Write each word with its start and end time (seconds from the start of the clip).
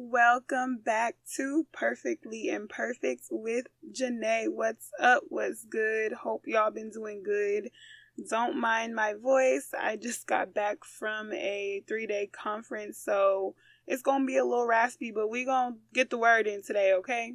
Welcome 0.00 0.78
back 0.84 1.16
to 1.34 1.66
Perfectly 1.72 2.50
Imperfect 2.50 3.22
with 3.32 3.66
Janae. 3.90 4.46
What's 4.48 4.90
up? 5.00 5.24
What's 5.28 5.64
good? 5.64 6.12
Hope 6.12 6.44
y'all 6.46 6.70
been 6.70 6.90
doing 6.90 7.24
good. 7.24 7.72
Don't 8.30 8.60
mind 8.60 8.94
my 8.94 9.14
voice. 9.20 9.70
I 9.76 9.96
just 9.96 10.28
got 10.28 10.54
back 10.54 10.84
from 10.84 11.32
a 11.32 11.82
three 11.88 12.06
day 12.06 12.28
conference, 12.28 13.02
so 13.04 13.56
it's 13.88 14.02
gonna 14.02 14.24
be 14.24 14.36
a 14.36 14.44
little 14.44 14.68
raspy, 14.68 15.10
but 15.10 15.30
we 15.30 15.44
gonna 15.44 15.74
get 15.92 16.10
the 16.10 16.18
word 16.18 16.46
in 16.46 16.62
today, 16.62 16.92
okay? 16.92 17.34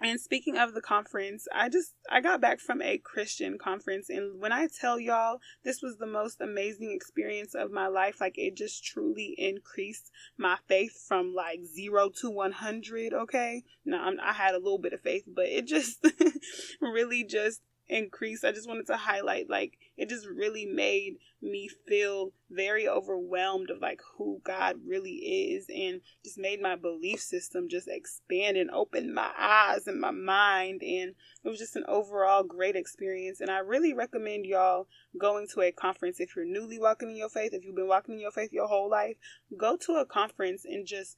And 0.00 0.20
speaking 0.20 0.56
of 0.56 0.74
the 0.74 0.80
conference, 0.80 1.48
I 1.52 1.68
just 1.68 1.94
I 2.10 2.20
got 2.20 2.40
back 2.40 2.60
from 2.60 2.80
a 2.80 2.98
Christian 2.98 3.58
conference 3.58 4.08
and 4.08 4.40
when 4.40 4.52
I 4.52 4.68
tell 4.68 5.00
y'all 5.00 5.40
this 5.64 5.82
was 5.82 5.96
the 5.96 6.06
most 6.06 6.40
amazing 6.40 6.92
experience 6.92 7.54
of 7.54 7.72
my 7.72 7.88
life, 7.88 8.20
like 8.20 8.38
it 8.38 8.56
just 8.56 8.84
truly 8.84 9.34
increased 9.36 10.10
my 10.36 10.56
faith 10.68 11.04
from 11.06 11.34
like 11.34 11.60
0 11.64 12.10
to 12.20 12.30
100, 12.30 13.12
okay? 13.12 13.64
Now 13.84 14.04
I'm, 14.04 14.20
I 14.20 14.32
had 14.32 14.54
a 14.54 14.58
little 14.58 14.78
bit 14.78 14.92
of 14.92 15.00
faith, 15.00 15.24
but 15.26 15.46
it 15.46 15.66
just 15.66 16.06
really 16.80 17.24
just 17.24 17.60
increased. 17.88 18.44
I 18.44 18.52
just 18.52 18.68
wanted 18.68 18.86
to 18.88 18.96
highlight 18.96 19.48
like 19.48 19.78
it 19.96 20.08
just 20.08 20.26
really 20.26 20.66
made 20.66 21.16
me 21.40 21.68
feel 21.86 22.32
very 22.50 22.88
overwhelmed 22.88 23.70
of 23.70 23.80
like 23.80 24.00
who 24.16 24.40
God 24.44 24.76
really 24.86 25.12
is 25.12 25.66
and 25.68 26.00
just 26.24 26.38
made 26.38 26.60
my 26.60 26.76
belief 26.76 27.20
system 27.20 27.68
just 27.68 27.88
expand 27.88 28.56
and 28.56 28.70
open 28.70 29.14
my 29.14 29.30
eyes 29.38 29.86
and 29.86 30.00
my 30.00 30.10
mind 30.10 30.82
and 30.82 31.14
it 31.44 31.48
was 31.48 31.58
just 31.58 31.76
an 31.76 31.84
overall 31.88 32.42
great 32.42 32.76
experience 32.76 33.40
and 33.40 33.50
I 33.50 33.58
really 33.58 33.94
recommend 33.94 34.46
y'all 34.46 34.88
going 35.18 35.46
to 35.54 35.62
a 35.62 35.72
conference 35.72 36.20
if 36.20 36.34
you're 36.36 36.44
newly 36.44 36.78
walking 36.78 37.10
in 37.10 37.16
your 37.16 37.28
faith, 37.28 37.54
if 37.54 37.64
you've 37.64 37.76
been 37.76 37.88
walking 37.88 38.14
in 38.14 38.20
your 38.20 38.32
faith 38.32 38.52
your 38.52 38.68
whole 38.68 38.90
life, 38.90 39.16
go 39.56 39.76
to 39.76 39.94
a 39.94 40.06
conference 40.06 40.64
and 40.64 40.86
just 40.86 41.16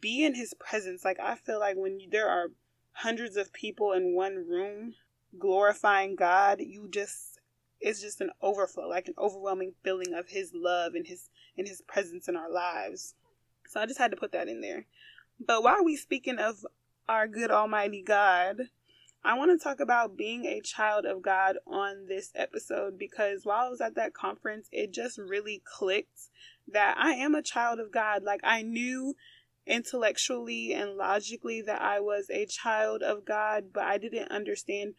be 0.00 0.24
in 0.24 0.34
his 0.34 0.54
presence. 0.54 1.04
Like 1.04 1.18
I 1.20 1.36
feel 1.36 1.60
like 1.60 1.76
when 1.76 2.00
you, 2.00 2.08
there 2.10 2.28
are 2.28 2.48
hundreds 2.92 3.36
of 3.36 3.52
people 3.52 3.92
in 3.92 4.14
one 4.14 4.36
room 4.36 4.94
glorifying 5.38 6.16
God, 6.16 6.60
you 6.60 6.88
just 6.88 7.40
it's 7.80 8.00
just 8.00 8.20
an 8.20 8.30
overflow, 8.42 8.88
like 8.88 9.08
an 9.08 9.14
overwhelming 9.18 9.72
feeling 9.82 10.12
of 10.14 10.28
his 10.28 10.52
love 10.54 10.94
and 10.94 11.06
his 11.06 11.30
and 11.56 11.66
his 11.66 11.82
presence 11.82 12.28
in 12.28 12.36
our 12.36 12.50
lives. 12.50 13.14
So 13.66 13.80
I 13.80 13.86
just 13.86 13.98
had 13.98 14.10
to 14.10 14.16
put 14.16 14.32
that 14.32 14.48
in 14.48 14.60
there. 14.60 14.86
But 15.44 15.62
while 15.62 15.84
we 15.84 15.96
speaking 15.96 16.38
of 16.38 16.66
our 17.08 17.26
good 17.26 17.50
almighty 17.50 18.02
God, 18.02 18.56
I 19.24 19.36
want 19.36 19.58
to 19.58 19.62
talk 19.62 19.80
about 19.80 20.16
being 20.16 20.46
a 20.46 20.60
child 20.60 21.04
of 21.04 21.22
God 21.22 21.56
on 21.66 22.06
this 22.06 22.30
episode 22.34 22.98
because 22.98 23.44
while 23.44 23.66
I 23.66 23.68
was 23.68 23.80
at 23.80 23.94
that 23.94 24.14
conference, 24.14 24.68
it 24.72 24.92
just 24.92 25.18
really 25.18 25.62
clicked 25.64 26.30
that 26.68 26.96
I 26.98 27.12
am 27.12 27.34
a 27.34 27.42
child 27.42 27.80
of 27.80 27.92
God. 27.92 28.22
Like 28.22 28.40
I 28.42 28.62
knew 28.62 29.14
intellectually 29.66 30.72
and 30.72 30.96
logically 30.96 31.62
that 31.62 31.82
I 31.82 32.00
was 32.00 32.30
a 32.30 32.46
child 32.46 33.02
of 33.02 33.24
God, 33.24 33.66
but 33.72 33.84
I 33.84 33.98
didn't 33.98 34.30
understand 34.30 34.94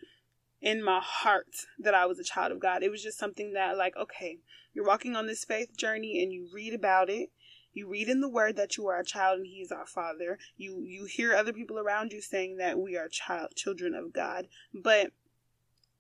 in 0.62 0.84
my 0.84 1.00
heart 1.04 1.66
that 1.80 1.94
I 1.94 2.06
was 2.06 2.20
a 2.20 2.24
child 2.24 2.52
of 2.52 2.60
God. 2.60 2.84
It 2.84 2.92
was 2.92 3.02
just 3.04 3.18
something 3.18 3.54
that, 3.54 3.78
like, 3.78 3.96
okay, 3.98 4.40
you're 4.74 4.86
walking 4.86 5.16
on 5.16 5.28
this 5.28 5.44
faith 5.44 5.76
journey 5.76 6.22
and 6.22 6.32
you 6.32 6.48
read 6.54 6.74
about 6.74 7.10
it. 7.10 7.32
You 7.74 7.90
read 7.90 8.10
in 8.10 8.22
the 8.22 8.30
word 8.30 8.58
that 8.58 8.78
you 8.78 8.88
are 8.88 9.00
a 9.00 9.06
child 9.06 9.38
and 9.40 9.48
he 9.48 9.62
is 9.62 9.72
our 9.72 9.86
father. 9.86 10.38
You 10.58 10.84
you 10.86 11.06
hear 11.06 11.34
other 11.34 11.54
people 11.54 11.80
around 11.80 12.12
you 12.12 12.22
saying 12.22 12.58
that 12.58 12.78
we 12.78 12.98
are 12.98 13.08
child 13.08 13.56
children 13.56 13.96
of 13.96 14.12
God. 14.14 14.48
But 14.74 15.12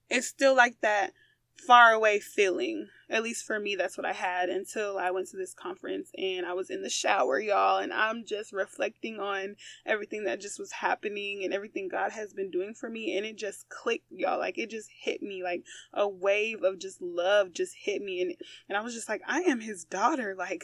it's 0.09 0.27
still 0.27 0.55
like 0.55 0.81
that 0.81 1.13
far 1.55 1.91
away 1.91 2.19
feeling. 2.19 2.89
At 3.11 3.23
least 3.23 3.45
for 3.45 3.59
me, 3.59 3.75
that's 3.75 3.97
what 3.97 4.05
I 4.05 4.13
had 4.13 4.49
until 4.49 4.97
I 4.97 5.11
went 5.11 5.27
to 5.29 5.37
this 5.37 5.53
conference 5.53 6.09
and 6.17 6.45
I 6.45 6.53
was 6.53 6.69
in 6.69 6.81
the 6.81 6.89
shower, 6.89 7.39
y'all, 7.39 7.79
and 7.79 7.91
I'm 7.91 8.25
just 8.25 8.53
reflecting 8.53 9.19
on 9.19 9.57
everything 9.85 10.23
that 10.23 10.39
just 10.39 10.57
was 10.57 10.71
happening 10.71 11.43
and 11.43 11.53
everything 11.53 11.89
God 11.89 12.13
has 12.13 12.33
been 12.33 12.49
doing 12.49 12.73
for 12.73 12.89
me. 12.89 13.17
And 13.17 13.25
it 13.25 13.37
just 13.37 13.67
clicked, 13.69 14.05
y'all. 14.09 14.39
Like 14.39 14.57
it 14.57 14.69
just 14.69 14.89
hit 15.03 15.21
me 15.21 15.43
like 15.43 15.65
a 15.93 16.07
wave 16.07 16.63
of 16.63 16.79
just 16.79 17.01
love 17.01 17.53
just 17.53 17.75
hit 17.75 18.01
me. 18.01 18.21
And, 18.21 18.35
and 18.69 18.77
I 18.77 18.81
was 18.81 18.93
just 18.93 19.09
like, 19.09 19.21
I 19.27 19.41
am 19.41 19.59
his 19.59 19.83
daughter. 19.83 20.35
Like, 20.37 20.63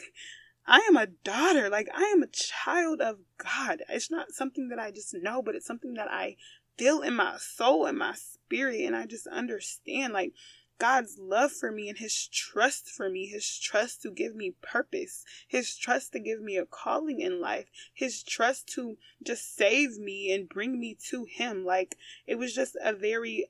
I 0.66 0.78
am 0.88 0.96
a 0.96 1.06
daughter. 1.06 1.68
Like, 1.70 1.88
I 1.94 2.04
am 2.04 2.22
a 2.22 2.28
child 2.28 3.00
of 3.00 3.18
God. 3.38 3.82
It's 3.88 4.10
not 4.10 4.32
something 4.32 4.68
that 4.68 4.78
I 4.78 4.90
just 4.90 5.14
know, 5.14 5.42
but 5.42 5.54
it's 5.54 5.66
something 5.66 5.94
that 5.94 6.10
I 6.10 6.36
feel 6.76 7.00
in 7.02 7.14
my 7.14 7.36
soul 7.38 7.86
and 7.86 7.98
my 7.98 8.14
spirit. 8.14 8.80
And 8.80 8.94
I 8.94 9.06
just 9.06 9.26
understand, 9.26 10.12
like, 10.12 10.32
God's 10.78 11.18
love 11.18 11.52
for 11.52 11.70
me 11.70 11.88
and 11.88 11.98
his 11.98 12.28
trust 12.28 12.88
for 12.88 13.10
me, 13.10 13.26
his 13.26 13.58
trust 13.58 14.02
to 14.02 14.10
give 14.10 14.34
me 14.34 14.54
purpose, 14.62 15.24
his 15.46 15.76
trust 15.76 16.12
to 16.12 16.20
give 16.20 16.40
me 16.40 16.56
a 16.56 16.64
calling 16.64 17.20
in 17.20 17.40
life, 17.40 17.66
his 17.92 18.22
trust 18.22 18.68
to 18.74 18.96
just 19.22 19.56
save 19.56 19.98
me 19.98 20.32
and 20.32 20.48
bring 20.48 20.78
me 20.78 20.96
to 21.10 21.24
him. 21.24 21.64
Like 21.64 21.96
it 22.26 22.36
was 22.36 22.54
just 22.54 22.76
a 22.82 22.92
very 22.92 23.46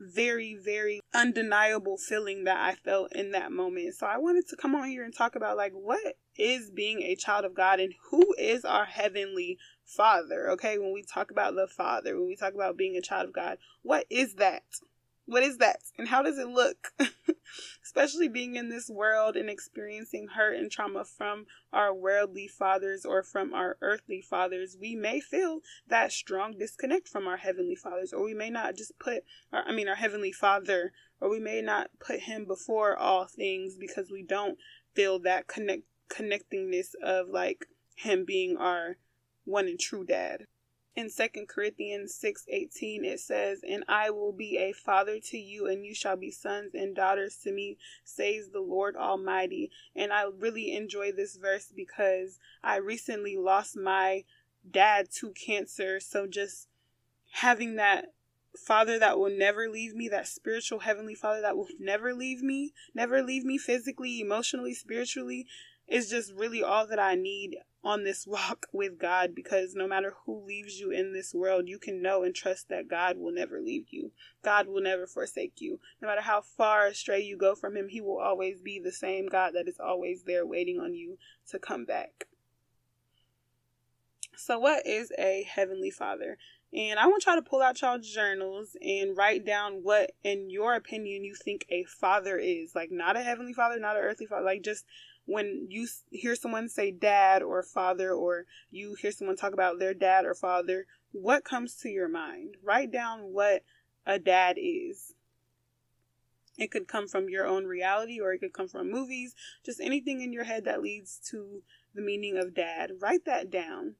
very, 0.00 0.54
very 0.54 1.00
undeniable 1.14 1.96
feeling 1.96 2.44
that 2.44 2.58
I 2.58 2.74
felt 2.74 3.14
in 3.14 3.30
that 3.30 3.52
moment. 3.52 3.94
So 3.94 4.06
I 4.06 4.18
wanted 4.18 4.48
to 4.48 4.56
come 4.56 4.74
on 4.74 4.88
here 4.88 5.04
and 5.04 5.14
talk 5.14 5.36
about 5.36 5.56
like 5.56 5.72
what 5.72 6.16
is 6.36 6.70
being 6.70 7.02
a 7.02 7.14
child 7.14 7.44
of 7.44 7.54
God 7.54 7.80
and 7.80 7.94
who 8.10 8.34
is 8.38 8.64
our 8.64 8.84
heavenly 8.84 9.58
father. 9.84 10.50
Okay, 10.50 10.78
when 10.78 10.92
we 10.92 11.02
talk 11.02 11.30
about 11.30 11.54
the 11.54 11.68
father, 11.68 12.18
when 12.18 12.26
we 12.26 12.36
talk 12.36 12.54
about 12.54 12.76
being 12.76 12.96
a 12.96 13.00
child 13.00 13.28
of 13.28 13.34
God, 13.34 13.58
what 13.82 14.06
is 14.10 14.34
that? 14.34 14.64
What 15.26 15.42
is 15.42 15.56
that? 15.58 15.78
And 15.96 16.08
how 16.08 16.22
does 16.22 16.38
it 16.38 16.48
look? 16.48 16.92
Especially 17.82 18.28
being 18.28 18.56
in 18.56 18.68
this 18.68 18.90
world 18.90 19.36
and 19.36 19.48
experiencing 19.48 20.28
hurt 20.34 20.56
and 20.56 20.70
trauma 20.70 21.04
from 21.04 21.46
our 21.72 21.94
worldly 21.94 22.46
fathers 22.46 23.06
or 23.06 23.22
from 23.22 23.54
our 23.54 23.78
earthly 23.80 24.20
fathers, 24.20 24.76
we 24.78 24.94
may 24.94 25.20
feel 25.20 25.60
that 25.88 26.12
strong 26.12 26.58
disconnect 26.58 27.08
from 27.08 27.26
our 27.26 27.38
heavenly 27.38 27.76
fathers, 27.76 28.12
or 28.12 28.22
we 28.22 28.34
may 28.34 28.50
not 28.50 28.76
just 28.76 28.98
put, 28.98 29.24
our, 29.52 29.62
I 29.66 29.72
mean, 29.72 29.88
our 29.88 29.94
heavenly 29.94 30.32
father, 30.32 30.92
or 31.20 31.30
we 31.30 31.40
may 31.40 31.62
not 31.62 31.90
put 31.98 32.20
him 32.20 32.44
before 32.44 32.96
all 32.96 33.24
things 33.24 33.76
because 33.76 34.10
we 34.10 34.22
don't 34.22 34.58
feel 34.94 35.18
that 35.20 35.46
connect 35.46 35.84
connectingness 36.10 36.94
of 37.02 37.28
like 37.28 37.66
him 37.96 38.24
being 38.24 38.56
our 38.56 38.96
one 39.44 39.66
and 39.66 39.80
true 39.80 40.04
dad 40.04 40.46
in 40.96 41.10
Second 41.10 41.48
Corinthians 41.48 42.14
6:18 42.14 43.04
it 43.04 43.18
says, 43.18 43.64
"And 43.64 43.84
I 43.88 44.10
will 44.10 44.32
be 44.32 44.58
a 44.58 44.72
father 44.72 45.18
to 45.18 45.38
you 45.38 45.66
and 45.66 45.84
you 45.84 45.94
shall 45.94 46.16
be 46.16 46.30
sons 46.30 46.74
and 46.74 46.94
daughters 46.94 47.36
to 47.38 47.52
me," 47.52 47.78
says 48.04 48.50
the 48.50 48.60
Lord 48.60 48.96
Almighty. 48.96 49.70
And 49.94 50.12
I 50.12 50.24
really 50.24 50.72
enjoy 50.72 51.10
this 51.12 51.36
verse 51.36 51.72
because 51.72 52.38
I 52.62 52.76
recently 52.76 53.36
lost 53.36 53.76
my 53.76 54.24
dad 54.70 55.10
to 55.12 55.32
cancer, 55.32 56.00
so 56.00 56.26
just 56.26 56.68
having 57.30 57.74
that 57.76 58.12
father 58.56 58.98
that 59.00 59.18
will 59.18 59.36
never 59.36 59.68
leave 59.68 59.94
me, 59.94 60.08
that 60.08 60.28
spiritual 60.28 60.80
heavenly 60.80 61.14
father 61.14 61.40
that 61.40 61.56
will 61.56 61.68
never 61.78 62.14
leave 62.14 62.40
me, 62.40 62.72
never 62.94 63.20
leave 63.20 63.44
me 63.44 63.58
physically, 63.58 64.20
emotionally, 64.20 64.74
spiritually, 64.74 65.46
is 65.88 66.08
just 66.08 66.32
really 66.32 66.62
all 66.62 66.86
that 66.86 67.00
I 67.00 67.16
need 67.16 67.58
on 67.84 68.04
this 68.04 68.26
walk 68.26 68.66
with 68.72 68.98
God 68.98 69.34
because 69.34 69.74
no 69.74 69.86
matter 69.86 70.14
who 70.24 70.44
leaves 70.44 70.80
you 70.80 70.90
in 70.90 71.12
this 71.12 71.34
world, 71.34 71.68
you 71.68 71.78
can 71.78 72.02
know 72.02 72.22
and 72.22 72.34
trust 72.34 72.68
that 72.70 72.88
God 72.88 73.18
will 73.18 73.32
never 73.32 73.60
leave 73.60 73.86
you. 73.90 74.10
God 74.42 74.66
will 74.66 74.80
never 74.80 75.06
forsake 75.06 75.60
you. 75.60 75.78
No 76.00 76.08
matter 76.08 76.22
how 76.22 76.40
far 76.40 76.86
astray 76.86 77.20
you 77.20 77.36
go 77.36 77.54
from 77.54 77.76
Him, 77.76 77.88
He 77.88 78.00
will 78.00 78.18
always 78.18 78.60
be 78.60 78.80
the 78.80 78.92
same 78.92 79.26
God 79.26 79.52
that 79.54 79.68
is 79.68 79.78
always 79.78 80.22
there 80.22 80.46
waiting 80.46 80.80
on 80.80 80.94
you 80.94 81.18
to 81.50 81.58
come 81.58 81.84
back. 81.84 82.26
So, 84.36 84.58
what 84.58 84.86
is 84.86 85.12
a 85.18 85.46
Heavenly 85.48 85.90
Father? 85.90 86.38
And 86.72 86.98
I 86.98 87.06
want 87.06 87.24
y'all 87.24 87.36
to 87.36 87.42
pull 87.42 87.62
out 87.62 87.80
y'all 87.80 88.00
journals 88.00 88.76
and 88.82 89.16
write 89.16 89.46
down 89.46 89.84
what, 89.84 90.10
in 90.24 90.50
your 90.50 90.74
opinion, 90.74 91.22
you 91.22 91.34
think 91.36 91.64
a 91.70 91.84
father 91.84 92.36
is. 92.36 92.74
Like, 92.74 92.90
not 92.90 93.16
a 93.16 93.22
heavenly 93.22 93.52
father, 93.52 93.78
not 93.78 93.96
an 93.96 94.02
earthly 94.02 94.26
father, 94.26 94.44
like 94.44 94.62
just 94.62 94.84
when 95.26 95.66
you 95.70 95.88
hear 96.10 96.34
someone 96.34 96.68
say 96.68 96.90
dad 96.90 97.42
or 97.42 97.62
father, 97.62 98.12
or 98.12 98.44
you 98.70 98.94
hear 99.00 99.10
someone 99.10 99.36
talk 99.36 99.52
about 99.52 99.78
their 99.78 99.94
dad 99.94 100.24
or 100.24 100.34
father, 100.34 100.86
what 101.12 101.44
comes 101.44 101.76
to 101.76 101.88
your 101.88 102.08
mind? 102.08 102.56
Write 102.62 102.92
down 102.92 103.32
what 103.32 103.62
a 104.06 104.18
dad 104.18 104.56
is. 104.58 105.14
It 106.56 106.70
could 106.70 106.86
come 106.86 107.08
from 107.08 107.28
your 107.28 107.46
own 107.46 107.64
reality 107.64 108.20
or 108.20 108.32
it 108.32 108.38
could 108.38 108.52
come 108.52 108.68
from 108.68 108.90
movies, 108.90 109.34
just 109.64 109.80
anything 109.80 110.20
in 110.20 110.32
your 110.32 110.44
head 110.44 110.64
that 110.66 110.82
leads 110.82 111.18
to 111.30 111.62
the 111.94 112.02
meaning 112.02 112.36
of 112.36 112.54
dad. 112.54 112.92
Write 113.00 113.24
that 113.24 113.50
down. 113.50 113.94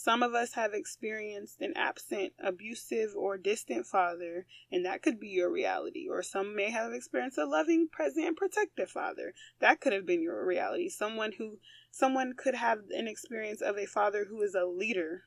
Some 0.00 0.22
of 0.22 0.32
us 0.32 0.52
have 0.52 0.74
experienced 0.74 1.60
an 1.60 1.72
absent, 1.76 2.32
abusive, 2.38 3.16
or 3.16 3.36
distant 3.36 3.84
father, 3.84 4.46
and 4.70 4.86
that 4.86 5.02
could 5.02 5.18
be 5.18 5.26
your 5.26 5.50
reality. 5.50 6.06
Or 6.08 6.22
some 6.22 6.54
may 6.54 6.70
have 6.70 6.92
experienced 6.92 7.36
a 7.36 7.44
loving, 7.44 7.88
present, 7.88 8.24
and 8.24 8.36
protective 8.36 8.92
father. 8.92 9.34
That 9.58 9.80
could 9.80 9.92
have 9.92 10.06
been 10.06 10.22
your 10.22 10.46
reality. 10.46 10.88
Someone 10.88 11.32
who 11.32 11.58
someone 11.90 12.34
could 12.34 12.54
have 12.54 12.84
an 12.90 13.08
experience 13.08 13.60
of 13.60 13.76
a 13.76 13.86
father 13.86 14.26
who 14.26 14.40
is 14.40 14.54
a 14.54 14.66
leader, 14.66 15.24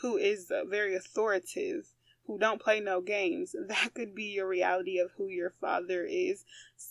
who 0.00 0.16
is 0.16 0.50
very 0.66 0.94
authoritative, 0.94 1.88
who 2.26 2.38
don't 2.38 2.62
play 2.62 2.80
no 2.80 3.02
games. 3.02 3.54
That 3.68 3.92
could 3.92 4.14
be 4.14 4.24
your 4.24 4.48
reality 4.48 4.98
of 4.98 5.10
who 5.18 5.28
your 5.28 5.50
father 5.60 6.06
is. 6.08 6.46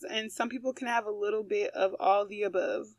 And 0.07 0.31
some 0.31 0.48
people 0.48 0.74
can 0.74 0.88
have 0.88 1.07
a 1.07 1.12
little 1.12 1.44
bit 1.44 1.72
of 1.72 1.95
all 2.00 2.28
the 2.28 2.44
above. 2.44 2.90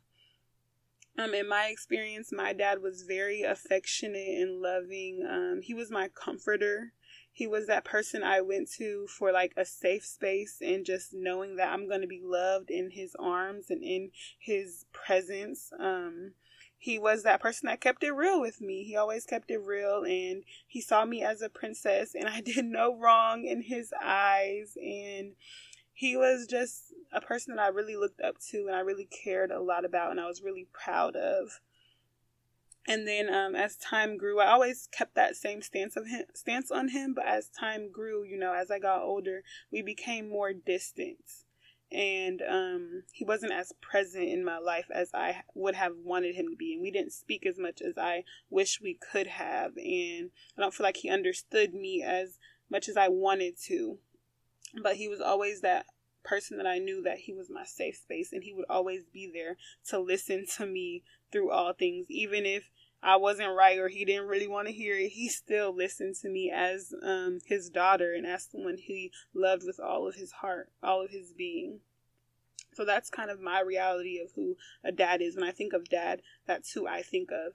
Um, 1.17 1.33
in 1.33 1.47
my 1.47 1.67
experience, 1.67 2.31
my 2.31 2.51
dad 2.51 2.81
was 2.81 3.03
very 3.03 3.43
affectionate 3.43 4.41
and 4.41 4.61
loving. 4.61 5.25
Um, 5.29 5.61
he 5.63 5.73
was 5.73 5.89
my 5.89 6.09
comforter. 6.09 6.91
He 7.31 7.47
was 7.47 7.67
that 7.67 7.85
person 7.85 8.23
I 8.23 8.41
went 8.41 8.69
to 8.77 9.07
for 9.07 9.31
like 9.31 9.53
a 9.57 9.65
safe 9.65 10.05
space 10.05 10.57
and 10.61 10.85
just 10.85 11.13
knowing 11.13 11.55
that 11.55 11.71
I'm 11.71 11.87
going 11.87 12.01
to 12.01 12.07
be 12.07 12.21
loved 12.23 12.69
in 12.69 12.91
his 12.91 13.15
arms 13.19 13.69
and 13.69 13.83
in 13.83 14.11
his 14.39 14.85
presence. 14.93 15.71
Um, 15.79 16.33
he 16.77 16.99
was 16.99 17.23
that 17.23 17.41
person 17.41 17.67
that 17.67 17.81
kept 17.81 18.03
it 18.03 18.11
real 18.11 18.39
with 18.39 18.61
me. 18.61 18.83
He 18.83 18.95
always 18.95 19.25
kept 19.25 19.49
it 19.49 19.57
real 19.57 20.03
and 20.03 20.43
he 20.67 20.81
saw 20.81 21.03
me 21.03 21.23
as 21.23 21.41
a 21.41 21.49
princess 21.49 22.13
and 22.13 22.27
I 22.27 22.41
did 22.45 22.65
no 22.65 22.97
wrong 22.97 23.45
in 23.45 23.61
his 23.61 23.91
eyes 24.03 24.77
and 24.77 25.33
he 25.95 26.17
was 26.17 26.45
just 26.45 26.93
a 27.13 27.21
person 27.21 27.55
that 27.55 27.61
I 27.61 27.69
really 27.69 27.95
looked 27.95 28.21
up 28.21 28.37
to 28.51 28.65
and 28.67 28.75
I 28.75 28.81
really 28.81 29.05
cared 29.05 29.49
a 29.49 29.61
lot 29.61 29.85
about 29.85 30.11
and 30.11 30.19
I 30.19 30.27
was 30.27 30.43
really 30.43 30.67
proud 30.73 31.15
of. 31.15 31.61
And 32.87 33.07
then 33.07 33.33
um, 33.33 33.55
as 33.55 33.77
time 33.77 34.17
grew, 34.17 34.39
I 34.39 34.51
always 34.51 34.87
kept 34.91 35.15
that 35.15 35.37
same 35.37 35.61
stance 35.61 35.95
of 35.95 36.07
him, 36.07 36.25
stance 36.33 36.69
on 36.69 36.89
him. 36.89 37.13
But 37.15 37.25
as 37.25 37.47
time 37.47 37.91
grew, 37.91 38.23
you 38.23 38.37
know, 38.37 38.53
as 38.53 38.69
I 38.69 38.77
got 38.77 39.01
older, 39.01 39.41
we 39.71 39.81
became 39.81 40.29
more 40.29 40.53
distant, 40.53 41.17
and 41.91 42.43
um, 42.47 43.03
he 43.11 43.25
wasn't 43.25 43.53
as 43.53 43.73
present 43.81 44.29
in 44.29 44.45
my 44.45 44.59
life 44.59 44.85
as 44.93 45.09
I 45.15 45.43
would 45.55 45.73
have 45.73 45.93
wanted 46.03 46.35
him 46.35 46.45
to 46.51 46.55
be. 46.55 46.73
And 46.73 46.81
we 46.83 46.91
didn't 46.91 47.13
speak 47.13 47.47
as 47.47 47.57
much 47.57 47.81
as 47.81 47.97
I 47.97 48.23
wish 48.51 48.81
we 48.81 48.99
could 49.11 49.27
have. 49.27 49.71
And 49.77 50.29
I 50.55 50.61
don't 50.61 50.73
feel 50.73 50.83
like 50.83 50.97
he 50.97 51.09
understood 51.09 51.73
me 51.73 52.03
as 52.05 52.37
much 52.69 52.87
as 52.87 52.97
I 52.97 53.07
wanted 53.07 53.55
to. 53.65 53.97
But 54.81 54.95
he 54.95 55.07
was 55.07 55.21
always 55.21 55.61
that 55.61 55.85
person 56.23 56.57
that 56.57 56.67
I 56.67 56.79
knew 56.79 57.01
that 57.03 57.19
he 57.19 57.33
was 57.33 57.49
my 57.49 57.63
safe 57.63 57.97
space 57.97 58.33
and 58.33 58.43
he 58.43 58.53
would 58.53 58.65
always 58.69 59.03
be 59.13 59.29
there 59.31 59.57
to 59.89 59.99
listen 59.99 60.45
to 60.57 60.65
me 60.65 61.03
through 61.31 61.51
all 61.51 61.73
things, 61.73 62.07
even 62.09 62.45
if 62.45 62.69
I 63.01 63.17
wasn't 63.17 63.55
right 63.55 63.77
or 63.77 63.87
he 63.87 64.03
didn't 64.03 64.27
really 64.27 64.47
want 64.47 64.67
to 64.67 64.73
hear 64.73 64.97
it. 64.97 65.09
He 65.09 65.29
still 65.29 65.75
listened 65.75 66.15
to 66.21 66.29
me 66.29 66.51
as 66.53 66.93
um, 67.03 67.39
his 67.45 67.69
daughter 67.69 68.13
and 68.13 68.25
as 68.25 68.47
someone 68.51 68.77
he 68.77 69.11
loved 69.33 69.63
with 69.65 69.79
all 69.79 70.07
of 70.07 70.15
his 70.15 70.31
heart, 70.31 70.71
all 70.81 71.03
of 71.03 71.11
his 71.11 71.31
being. 71.31 71.81
So 72.73 72.83
that's 72.83 73.09
kind 73.09 73.29
of 73.29 73.39
my 73.39 73.61
reality 73.61 74.19
of 74.19 74.31
who 74.35 74.57
a 74.83 74.91
dad 74.91 75.21
is. 75.21 75.35
When 75.35 75.47
I 75.47 75.51
think 75.51 75.73
of 75.73 75.87
dad, 75.87 76.21
that's 76.45 76.71
who 76.73 76.87
I 76.87 77.03
think 77.03 77.31
of. 77.31 77.53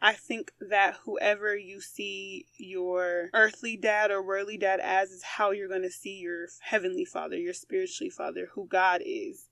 I 0.00 0.12
think 0.12 0.52
that 0.60 0.98
whoever 1.04 1.56
you 1.56 1.80
see 1.80 2.46
your 2.58 3.30
earthly 3.32 3.76
dad 3.76 4.10
or 4.10 4.22
worldly 4.22 4.58
dad 4.58 4.78
as 4.80 5.10
is 5.10 5.22
how 5.22 5.52
you're 5.52 5.68
going 5.68 5.82
to 5.82 5.90
see 5.90 6.18
your 6.18 6.48
heavenly 6.60 7.06
father, 7.06 7.36
your 7.36 7.54
spiritually 7.54 8.10
father, 8.10 8.50
who 8.52 8.66
God 8.66 9.00
is. 9.04 9.48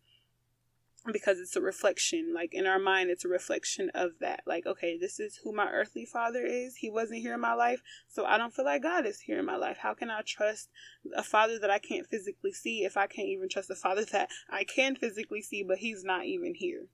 Because 1.10 1.38
it's 1.38 1.56
a 1.56 1.60
reflection, 1.60 2.32
like 2.34 2.54
in 2.54 2.66
our 2.66 2.78
mind, 2.78 3.10
it's 3.10 3.26
a 3.26 3.28
reflection 3.28 3.90
of 3.94 4.12
that. 4.20 4.40
Like, 4.46 4.64
okay, 4.64 4.96
this 4.98 5.20
is 5.20 5.38
who 5.42 5.52
my 5.52 5.70
earthly 5.70 6.06
father 6.06 6.46
is. 6.46 6.76
He 6.76 6.88
wasn't 6.88 7.20
here 7.20 7.34
in 7.34 7.40
my 7.40 7.52
life, 7.52 7.82
so 8.08 8.24
I 8.24 8.38
don't 8.38 8.54
feel 8.54 8.64
like 8.64 8.82
God 8.82 9.04
is 9.04 9.20
here 9.20 9.38
in 9.38 9.44
my 9.44 9.56
life. 9.56 9.78
How 9.78 9.92
can 9.92 10.10
I 10.10 10.22
trust 10.26 10.70
a 11.14 11.22
father 11.22 11.58
that 11.58 11.70
I 11.70 11.78
can't 11.78 12.06
physically 12.06 12.52
see 12.52 12.84
if 12.84 12.96
I 12.96 13.06
can't 13.06 13.28
even 13.28 13.50
trust 13.50 13.70
a 13.70 13.74
father 13.74 14.04
that 14.12 14.30
I 14.48 14.64
can 14.64 14.96
physically 14.96 15.42
see, 15.42 15.62
but 15.62 15.78
he's 15.78 16.04
not 16.04 16.24
even 16.24 16.54
here? 16.54 16.86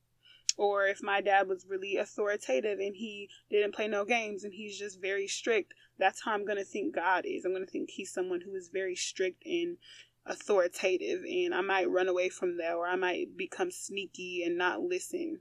Or 0.61 0.85
if 0.85 1.03
my 1.03 1.23
dad 1.23 1.49
was 1.49 1.65
really 1.67 1.97
authoritative 1.97 2.81
and 2.81 2.95
he 2.95 3.31
didn't 3.51 3.75
play 3.75 3.89
no 3.89 4.05
games 4.05 4.45
and 4.45 4.53
he's 4.53 4.79
just 4.79 5.01
very 5.01 5.27
strict, 5.27 5.73
that's 5.99 6.23
how 6.23 6.33
I'm 6.33 6.45
going 6.45 6.59
to 6.59 6.65
think 6.65 6.95
God 6.95 7.25
is. 7.25 7.47
I'm 7.47 7.55
going 7.55 7.65
to 7.65 7.71
think 7.71 7.89
he's 7.89 8.13
someone 8.13 8.43
who 8.43 8.55
is 8.55 8.69
very 8.69 8.95
strict 8.95 9.43
and 9.47 9.79
authoritative, 10.27 11.23
and 11.25 11.55
I 11.55 11.63
might 11.63 11.89
run 11.89 12.09
away 12.09 12.29
from 12.29 12.59
that 12.59 12.75
or 12.75 12.87
I 12.87 12.97
might 12.97 13.39
become 13.39 13.71
sneaky 13.71 14.43
and 14.45 14.59
not 14.59 14.83
listen. 14.83 15.41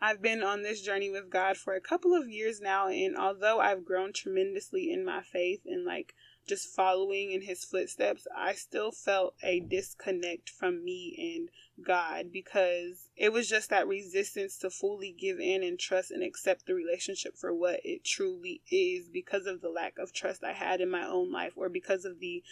I've 0.00 0.20
been 0.20 0.42
on 0.42 0.62
this 0.64 0.82
journey 0.82 1.10
with 1.10 1.30
God 1.30 1.58
for 1.58 1.74
a 1.74 1.80
couple 1.80 2.12
of 2.12 2.28
years 2.28 2.60
now, 2.60 2.88
and 2.88 3.16
although 3.16 3.60
I've 3.60 3.84
grown 3.84 4.12
tremendously 4.12 4.90
in 4.90 5.04
my 5.04 5.22
faith 5.22 5.60
and 5.64 5.84
like 5.84 6.16
just 6.50 6.74
following 6.74 7.30
in 7.30 7.42
his 7.42 7.64
footsteps, 7.64 8.26
I 8.36 8.54
still 8.54 8.90
felt 8.90 9.34
a 9.40 9.60
disconnect 9.60 10.50
from 10.50 10.84
me 10.84 11.36
and 11.36 11.48
God 11.86 12.32
because 12.32 13.08
it 13.16 13.32
was 13.32 13.48
just 13.48 13.70
that 13.70 13.86
resistance 13.86 14.58
to 14.58 14.68
fully 14.68 15.14
give 15.16 15.38
in 15.38 15.62
and 15.62 15.78
trust 15.78 16.10
and 16.10 16.24
accept 16.24 16.66
the 16.66 16.74
relationship 16.74 17.36
for 17.38 17.54
what 17.54 17.78
it 17.84 18.04
truly 18.04 18.62
is 18.68 19.08
because 19.08 19.46
of 19.46 19.60
the 19.60 19.68
lack 19.68 19.96
of 19.96 20.12
trust 20.12 20.42
I 20.42 20.52
had 20.52 20.80
in 20.80 20.90
my 20.90 21.06
own 21.06 21.30
life 21.30 21.52
or 21.54 21.68
because 21.68 22.04
of 22.04 22.18
the 22.18 22.42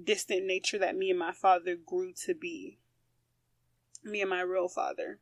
distant 0.00 0.46
nature 0.46 0.78
that 0.78 0.96
me 0.96 1.10
and 1.10 1.18
my 1.18 1.32
father 1.32 1.74
grew 1.74 2.12
to 2.26 2.34
be. 2.34 2.78
Me 4.04 4.20
and 4.20 4.30
my 4.30 4.42
real 4.42 4.68
father. 4.68 5.18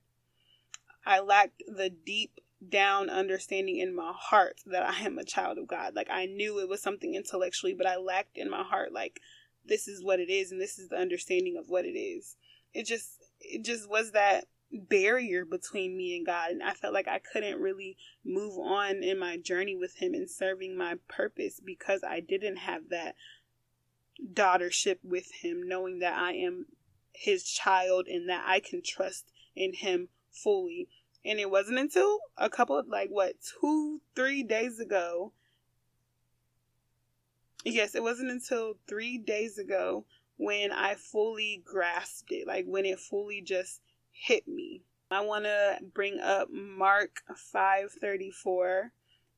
I 1.07 1.21
lacked 1.21 1.63
the 1.67 1.89
deep 1.89 2.41
down 2.67 3.09
understanding 3.09 3.79
in 3.79 3.95
my 3.95 4.13
heart 4.15 4.61
that 4.67 4.83
I 4.83 5.05
am 5.05 5.19
a 5.19 5.25
child 5.25 5.59
of 5.59 5.69
God. 5.69 5.95
Like 5.95 6.09
I 6.11 6.27
knew 6.27 6.59
it 6.59 6.69
was 6.69 6.83
something 6.83 7.15
intellectually, 7.15 7.75
but 7.75 7.87
I 7.87 7.97
lacked 7.97 8.37
in 8.37 8.51
my 8.51 8.63
heart 8.63 8.93
like 8.93 9.21
this 9.65 9.87
is 9.87 10.03
what 10.03 10.21
it 10.21 10.31
is 10.31 10.51
and 10.51 10.61
this 10.61 10.79
is 10.79 10.89
the 10.89 10.97
understanding 10.97 11.57
of 11.57 11.69
what 11.69 11.85
it 11.85 11.99
is. 11.99 12.37
It 12.75 12.87
just 12.87 13.11
it 13.41 13.65
just 13.65 13.89
was 13.89 14.13
that 14.13 14.47
barrier 14.71 15.45
between 15.45 15.97
me 15.97 16.17
and 16.17 16.27
God 16.27 16.51
and 16.51 16.63
I 16.63 16.75
felt 16.75 16.93
like 16.93 17.09
I 17.09 17.21
couldn't 17.33 17.61
really 17.61 17.97
move 18.25 18.59
on 18.59 19.03
in 19.03 19.19
my 19.19 19.39
journey 19.39 19.77
with 19.77 19.97
him 19.97 20.13
and 20.13 20.29
serving 20.29 20.77
my 20.77 20.97
purpose 21.09 21.61
because 21.65 22.03
I 22.07 22.21
didn't 22.21 22.57
have 22.57 22.91
that 22.91 23.15
daughtership 24.33 24.99
with 25.03 25.31
him 25.43 25.63
knowing 25.67 26.01
that 26.01 26.19
I 26.19 26.33
am 26.33 26.67
his 27.13 27.45
child 27.45 28.07
and 28.09 28.29
that 28.29 28.45
I 28.47 28.61
can 28.61 28.83
trust 28.83 29.31
in 29.57 29.75
him 29.75 30.09
fully 30.31 30.89
and 31.29 31.39
it 31.39 31.51
wasn't 31.51 31.79
until 31.79 32.21
a 32.39 32.49
couple 32.49 32.79
of, 32.79 32.89
like, 32.89 33.11
what, 33.11 33.35
two, 33.61 34.01
three 34.17 34.43
days 34.43 34.81
ago. 34.81 35.33
Yes, 37.67 37.95
it 37.95 38.03
wasn't 38.03 38.31
until 38.31 38.79
three 38.89 39.19
days 39.19 39.59
ago 39.59 40.07
when 40.39 40.73
I 40.73 40.95
fully 40.95 41.63
grasped 41.67 42.33
it, 42.33 42.47
like, 42.47 42.65
when 42.67 42.87
it 42.87 42.99
fully 42.99 43.43
just 43.43 43.83
hit 44.11 44.49
me. 44.49 44.81
I 45.11 45.21
want 45.21 45.45
to 45.45 45.79
bring 45.93 46.19
up 46.19 46.49
Mark 46.51 47.21
534 47.37 48.93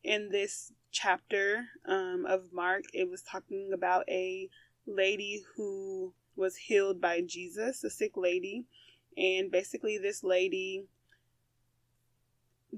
in 0.05 0.31
this 0.31 0.73
chapter 0.93 1.65
um, 1.87 2.25
of 2.29 2.53
Mark. 2.53 2.85
It 2.95 3.11
was 3.11 3.23
talking 3.23 3.73
about 3.75 4.09
a 4.09 4.49
lady 4.87 5.43
who 5.57 6.13
was 6.37 6.55
healed 6.55 7.01
by 7.01 7.23
Jesus, 7.27 7.83
a 7.83 7.91
sick 7.91 8.17
lady. 8.17 8.67
And 9.17 9.51
basically, 9.51 9.99
this 9.99 10.23
lady 10.23 10.85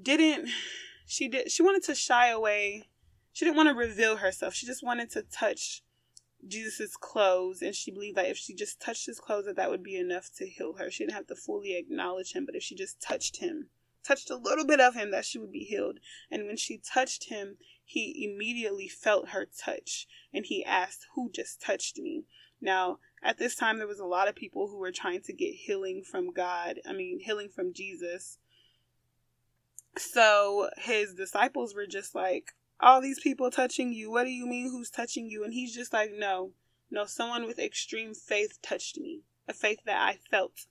didn't 0.01 0.49
she 1.07 1.29
did 1.29 1.51
she 1.51 1.63
wanted 1.63 1.83
to 1.85 1.95
shy 1.95 2.29
away. 2.29 2.85
She 3.33 3.45
didn't 3.45 3.57
want 3.57 3.69
to 3.69 3.75
reveal 3.75 4.17
herself. 4.17 4.55
She 4.55 4.67
just 4.67 4.85
wanted 4.85 5.11
to 5.11 5.23
touch 5.23 5.83
jesus's 6.47 6.97
clothes 6.97 7.63
and 7.63 7.75
she 7.75 7.91
believed 7.91 8.17
that 8.17 8.27
if 8.27 8.37
she 8.37 8.55
just 8.55 8.81
touched 8.81 9.07
his 9.07 9.21
clothes 9.21 9.45
that 9.47 9.57
that 9.57 9.71
would 9.71 9.83
be 9.83 9.97
enough 9.97 10.31
to 10.39 10.47
heal 10.47 10.75
her. 10.75 10.91
She 10.91 11.05
didn't 11.05 11.17
have 11.17 11.29
to 11.29 11.37
fully 11.37 11.77
acknowledge 11.77 12.33
him 12.33 12.47
but 12.47 12.57
if 12.57 12.63
she 12.63 12.75
just 12.75 13.01
touched 13.01 13.39
him 13.39 13.69
touched 14.05 14.31
a 14.31 14.37
little 14.37 14.67
bit 14.67 14.81
of 14.81 14.95
him 14.95 15.13
that 15.13 15.25
she 15.25 15.39
would 15.39 15.53
be 15.53 15.65
healed. 15.65 15.99
And 16.31 16.47
when 16.47 16.57
she 16.57 16.79
touched 16.79 17.29
him 17.29 17.57
he 17.85 18.25
immediately 18.25 18.89
felt 18.89 19.31
her 19.31 19.47
touch 19.47 20.07
and 20.33 20.47
he 20.47 20.65
asked 20.65 21.07
who 21.15 21.31
just 21.31 21.61
touched 21.61 21.99
me? 21.99 22.25
Now 22.61 22.99
at 23.23 23.39
this 23.39 23.55
time 23.55 23.79
there 23.79 23.87
was 23.87 24.01
a 24.01 24.05
lot 24.05 24.29
of 24.29 24.35
people 24.35 24.69
who 24.69 24.79
were 24.79 24.93
trying 24.93 25.21
to 25.23 25.33
get 25.33 25.55
healing 25.55 26.03
from 26.03 26.33
god 26.33 26.81
i 26.87 26.93
mean 26.93 27.21
healing 27.21 27.49
from 27.49 27.73
jesus 27.73 28.39
so 29.97 30.71
his 30.77 31.15
disciples 31.15 31.75
were 31.75 31.87
just 31.87 32.15
like, 32.15 32.53
All 32.81 33.01
these 33.01 33.21
people 33.21 33.51
touching 33.51 33.93
you, 33.93 34.11
what 34.11 34.25
do 34.25 34.31
you 34.31 34.47
mean 34.47 34.71
who's 34.71 34.91
touching 34.91 35.29
you? 35.29 35.45
And 35.45 35.53
he's 35.53 35.75
just 35.75 35.93
like, 35.93 36.11
No, 36.13 36.53
no, 36.91 37.05
someone 37.07 37.47
with 37.47 37.59
extreme 37.59 38.15
faith 38.15 38.59
touched 38.63 38.99
me. 38.99 39.23
A 39.49 39.53
faith 39.53 39.81
that 39.87 40.01
I 40.01 40.19
felt 40.31 40.67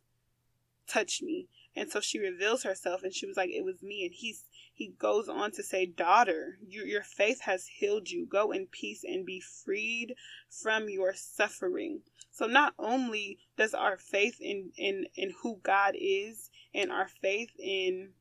touched 0.87 1.21
me. 1.21 1.47
And 1.75 1.89
so 1.89 1.99
she 2.01 2.19
reveals 2.19 2.63
herself 2.63 3.03
and 3.03 3.13
she 3.13 3.25
was 3.25 3.37
like, 3.37 3.49
It 3.49 3.63
was 3.63 3.81
me. 3.81 4.05
And 4.05 4.13
he's 4.13 4.45
he 4.73 4.95
goes 4.97 5.29
on 5.29 5.51
to 5.51 5.63
say, 5.63 5.85
Daughter, 5.85 6.57
you, 6.65 6.83
your 6.85 7.03
faith 7.03 7.41
has 7.41 7.67
healed 7.67 8.09
you. 8.09 8.25
Go 8.25 8.51
in 8.51 8.67
peace 8.67 9.03
and 9.03 9.25
be 9.25 9.39
freed 9.39 10.15
from 10.49 10.89
your 10.89 11.13
suffering. 11.13 12.01
So 12.31 12.47
not 12.47 12.73
only 12.79 13.37
does 13.57 13.73
our 13.73 13.97
faith 13.97 14.37
in, 14.39 14.71
in, 14.77 15.05
in 15.15 15.33
who 15.43 15.59
God 15.61 15.95
is 15.99 16.49
and 16.73 16.91
our 16.91 17.07
faith 17.07 17.51
in 17.59 18.13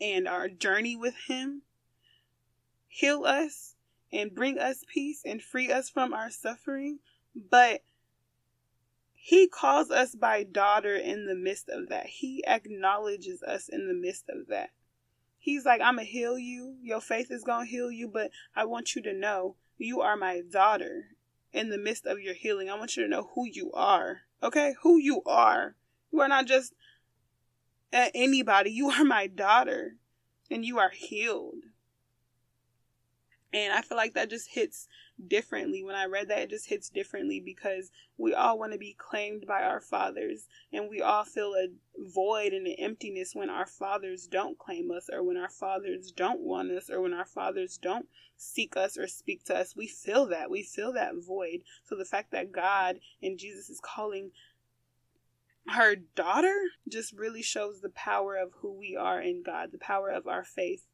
and 0.00 0.26
our 0.26 0.48
journey 0.48 0.96
with 0.96 1.14
Him 1.26 1.62
heal 2.88 3.24
us 3.24 3.74
and 4.12 4.34
bring 4.34 4.58
us 4.58 4.84
peace 4.92 5.22
and 5.24 5.42
free 5.42 5.70
us 5.70 5.88
from 5.88 6.12
our 6.12 6.30
suffering, 6.30 6.98
but 7.34 7.82
He 9.14 9.48
calls 9.48 9.90
us 9.90 10.14
by 10.14 10.42
daughter 10.42 10.94
in 10.94 11.26
the 11.26 11.34
midst 11.34 11.68
of 11.68 11.88
that. 11.88 12.06
He 12.06 12.44
acknowledges 12.46 13.42
us 13.42 13.68
in 13.68 13.88
the 13.88 13.94
midst 13.94 14.24
of 14.28 14.48
that. 14.48 14.70
He's 15.38 15.64
like, 15.64 15.80
I'm 15.80 15.96
going 15.96 16.06
to 16.06 16.12
heal 16.12 16.38
you. 16.38 16.76
Your 16.82 17.00
faith 17.00 17.30
is 17.30 17.42
going 17.42 17.66
to 17.66 17.70
heal 17.70 17.90
you, 17.90 18.06
but 18.06 18.30
I 18.54 18.64
want 18.64 18.94
you 18.94 19.02
to 19.02 19.12
know 19.12 19.56
you 19.76 20.00
are 20.00 20.16
my 20.16 20.40
daughter 20.40 21.16
in 21.52 21.68
the 21.68 21.78
midst 21.78 22.06
of 22.06 22.20
your 22.20 22.34
healing. 22.34 22.70
I 22.70 22.78
want 22.78 22.96
you 22.96 23.02
to 23.02 23.08
know 23.08 23.30
who 23.34 23.46
you 23.46 23.72
are. 23.72 24.20
Okay? 24.42 24.74
Who 24.82 24.98
you 24.98 25.22
are 25.26 25.74
You 26.12 26.20
are 26.20 26.28
not 26.28 26.46
just 26.46 26.74
anybody. 27.92 28.70
You 28.70 28.90
are 28.90 29.04
my 29.04 29.26
daughter 29.26 29.96
and 30.50 30.64
you 30.64 30.78
are 30.78 30.90
healed. 30.90 31.64
And 33.54 33.72
I 33.72 33.82
feel 33.82 33.98
like 33.98 34.14
that 34.14 34.30
just 34.30 34.48
hits 34.52 34.88
differently. 35.28 35.82
When 35.84 35.94
I 35.94 36.06
read 36.06 36.28
that, 36.28 36.38
it 36.38 36.50
just 36.50 36.68
hits 36.68 36.88
differently 36.88 37.38
because 37.38 37.90
we 38.16 38.32
all 38.32 38.58
want 38.58 38.72
to 38.72 38.78
be 38.78 38.96
claimed 38.98 39.44
by 39.46 39.62
our 39.62 39.80
fathers, 39.80 40.46
and 40.72 40.88
we 40.88 41.02
all 41.02 41.24
feel 41.24 41.52
a 41.54 41.68
void 41.98 42.52
and 42.52 42.66
an 42.66 42.76
emptiness 42.78 43.34
when 43.34 43.50
our 43.50 43.66
fathers 43.66 44.26
don't 44.26 44.58
claim 44.58 44.90
us, 44.90 45.10
or 45.12 45.22
when 45.22 45.36
our 45.36 45.50
fathers 45.50 46.12
don't 46.12 46.40
want 46.40 46.70
us, 46.70 46.88
or 46.88 47.02
when 47.02 47.12
our 47.12 47.26
fathers 47.26 47.76
don't 47.76 48.06
seek 48.36 48.76
us 48.76 48.96
or 48.96 49.06
speak 49.06 49.44
to 49.44 49.56
us. 49.56 49.76
We 49.76 49.86
feel 49.86 50.26
that. 50.28 50.50
We 50.50 50.62
feel 50.62 50.92
that 50.94 51.12
void. 51.16 51.62
So 51.84 51.94
the 51.94 52.06
fact 52.06 52.32
that 52.32 52.52
God 52.52 53.00
and 53.22 53.38
Jesus 53.38 53.68
is 53.68 53.80
calling 53.80 54.30
her 55.68 55.94
daughter 55.96 56.56
just 56.88 57.12
really 57.12 57.42
shows 57.42 57.80
the 57.80 57.88
power 57.90 58.36
of 58.36 58.50
who 58.60 58.72
we 58.72 58.96
are 58.96 59.20
in 59.20 59.42
God, 59.42 59.70
the 59.72 59.78
power 59.78 60.08
of 60.08 60.26
our 60.26 60.44
faith 60.44 60.86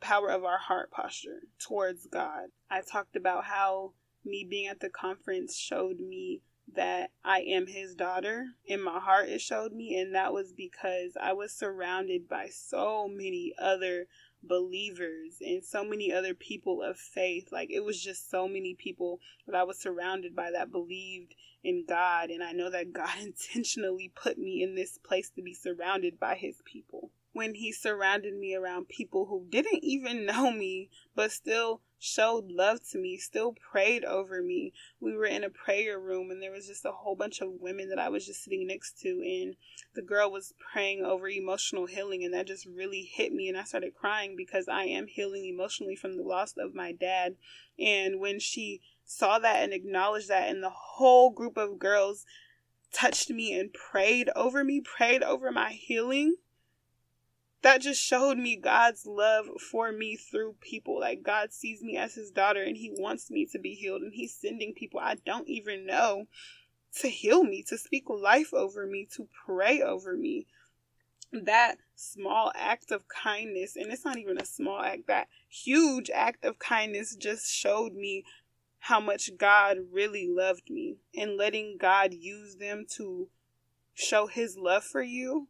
power 0.00 0.28
of 0.30 0.44
our 0.44 0.58
heart 0.58 0.90
posture 0.90 1.42
towards 1.58 2.06
God. 2.06 2.48
I 2.70 2.82
talked 2.82 3.16
about 3.16 3.44
how 3.44 3.92
me 4.24 4.46
being 4.48 4.66
at 4.66 4.80
the 4.80 4.90
conference 4.90 5.56
showed 5.56 5.98
me 6.00 6.42
that 6.74 7.10
I 7.24 7.40
am 7.40 7.66
his 7.66 7.94
daughter. 7.94 8.46
In 8.66 8.82
my 8.82 8.98
heart, 8.98 9.28
it 9.28 9.40
showed 9.40 9.72
me, 9.72 9.96
and 9.98 10.14
that 10.14 10.32
was 10.32 10.52
because 10.52 11.16
I 11.20 11.32
was 11.32 11.52
surrounded 11.52 12.28
by 12.28 12.48
so 12.48 13.08
many 13.08 13.52
other 13.60 14.06
believers 14.42 15.38
and 15.40 15.64
so 15.64 15.84
many 15.84 16.12
other 16.12 16.34
people 16.34 16.82
of 16.82 16.98
faith. 16.98 17.48
Like 17.52 17.70
it 17.70 17.84
was 17.84 18.02
just 18.02 18.30
so 18.30 18.48
many 18.48 18.74
people 18.74 19.20
that 19.46 19.56
I 19.56 19.64
was 19.64 19.80
surrounded 19.80 20.34
by 20.34 20.50
that 20.50 20.72
believed 20.72 21.34
in 21.66 21.84
God. 21.86 22.30
And 22.30 22.42
I 22.42 22.52
know 22.52 22.70
that 22.70 22.92
God 22.92 23.10
intentionally 23.20 24.12
put 24.14 24.38
me 24.38 24.62
in 24.62 24.74
this 24.74 24.98
place 24.98 25.30
to 25.30 25.42
be 25.42 25.54
surrounded 25.54 26.18
by 26.18 26.36
his 26.36 26.62
people 26.64 27.10
when 27.36 27.54
he 27.54 27.70
surrounded 27.70 28.32
me 28.34 28.54
around 28.54 28.88
people 28.88 29.26
who 29.26 29.44
didn't 29.50 29.84
even 29.84 30.24
know 30.26 30.50
me, 30.50 30.88
but 31.14 31.30
still 31.30 31.82
showed 31.98 32.50
love 32.50 32.78
to 32.90 32.98
me, 32.98 33.18
still 33.18 33.54
prayed 33.70 34.04
over 34.04 34.42
me. 34.42 34.72
We 35.00 35.14
were 35.14 35.26
in 35.26 35.44
a 35.44 35.50
prayer 35.50 35.98
room 35.98 36.30
and 36.30 36.42
there 36.42 36.50
was 36.50 36.66
just 36.66 36.86
a 36.86 36.92
whole 36.92 37.14
bunch 37.14 37.42
of 37.42 37.60
women 37.60 37.90
that 37.90 37.98
I 37.98 38.08
was 38.08 38.24
just 38.24 38.42
sitting 38.42 38.66
next 38.66 38.98
to 39.00 39.08
and 39.08 39.54
the 39.94 40.02
girl 40.02 40.30
was 40.30 40.54
praying 40.72 41.04
over 41.04 41.28
emotional 41.28 41.84
healing 41.84 42.24
and 42.24 42.32
that 42.32 42.46
just 42.46 42.64
really 42.64 43.02
hit 43.02 43.32
me 43.32 43.48
and 43.48 43.58
I 43.58 43.64
started 43.64 43.94
crying 43.94 44.34
because 44.34 44.66
I 44.66 44.84
am 44.84 45.06
healing 45.06 45.44
emotionally 45.44 45.96
from 45.96 46.16
the 46.16 46.22
loss 46.22 46.54
of 46.56 46.74
my 46.74 46.92
dad. 46.92 47.36
And 47.78 48.18
when 48.18 48.40
she 48.40 48.80
saw 49.06 49.38
that 49.38 49.62
and 49.62 49.72
acknowledged 49.72 50.28
that 50.28 50.48
and 50.48 50.62
the 50.62 50.70
whole 50.70 51.30
group 51.30 51.56
of 51.56 51.78
girls 51.78 52.26
touched 52.92 53.30
me 53.30 53.58
and 53.58 53.72
prayed 53.72 54.28
over 54.36 54.62
me, 54.62 54.80
prayed 54.80 55.22
over 55.22 55.50
my 55.50 55.72
healing 55.72 56.36
that 57.66 57.80
just 57.80 58.00
showed 58.00 58.38
me 58.38 58.54
God's 58.54 59.06
love 59.06 59.46
for 59.60 59.90
me 59.90 60.14
through 60.14 60.54
people. 60.60 61.00
Like 61.00 61.24
God 61.24 61.52
sees 61.52 61.82
me 61.82 61.96
as 61.96 62.14
his 62.14 62.30
daughter 62.30 62.62
and 62.62 62.76
he 62.76 62.94
wants 62.96 63.28
me 63.28 63.44
to 63.46 63.58
be 63.58 63.74
healed 63.74 64.02
and 64.02 64.12
he's 64.14 64.32
sending 64.32 64.72
people 64.72 65.00
I 65.00 65.16
don't 65.26 65.48
even 65.48 65.84
know 65.84 66.26
to 67.00 67.08
heal 67.08 67.42
me, 67.42 67.64
to 67.64 67.76
speak 67.76 68.04
life 68.08 68.54
over 68.54 68.86
me, 68.86 69.08
to 69.16 69.26
pray 69.44 69.82
over 69.82 70.16
me. 70.16 70.46
That 71.32 71.78
small 71.96 72.52
act 72.54 72.92
of 72.92 73.08
kindness, 73.08 73.74
and 73.74 73.92
it's 73.92 74.04
not 74.04 74.16
even 74.16 74.40
a 74.40 74.46
small 74.46 74.80
act, 74.80 75.08
that 75.08 75.26
huge 75.48 76.08
act 76.14 76.44
of 76.44 76.60
kindness 76.60 77.16
just 77.16 77.52
showed 77.52 77.94
me 77.94 78.24
how 78.88 79.00
much 79.00 79.30
God 79.38 79.78
really 79.92 80.28
loved 80.28 80.70
me 80.70 80.96
and 81.14 81.36
letting 81.36 81.76
God 81.78 82.14
use 82.14 82.56
them 82.56 82.86
to 82.96 83.28
show 83.94 84.26
his 84.26 84.56
love 84.56 84.84
for 84.84 85.02
you 85.02 85.48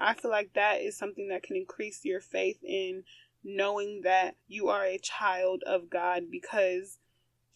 I 0.00 0.14
feel 0.14 0.30
like 0.30 0.54
that 0.54 0.80
is 0.80 0.96
something 0.96 1.28
that 1.28 1.42
can 1.42 1.56
increase 1.56 2.04
your 2.04 2.20
faith 2.20 2.58
in 2.64 3.04
knowing 3.44 4.00
that 4.02 4.36
you 4.48 4.68
are 4.68 4.84
a 4.84 4.98
child 4.98 5.62
of 5.66 5.90
God 5.90 6.24
because 6.30 6.98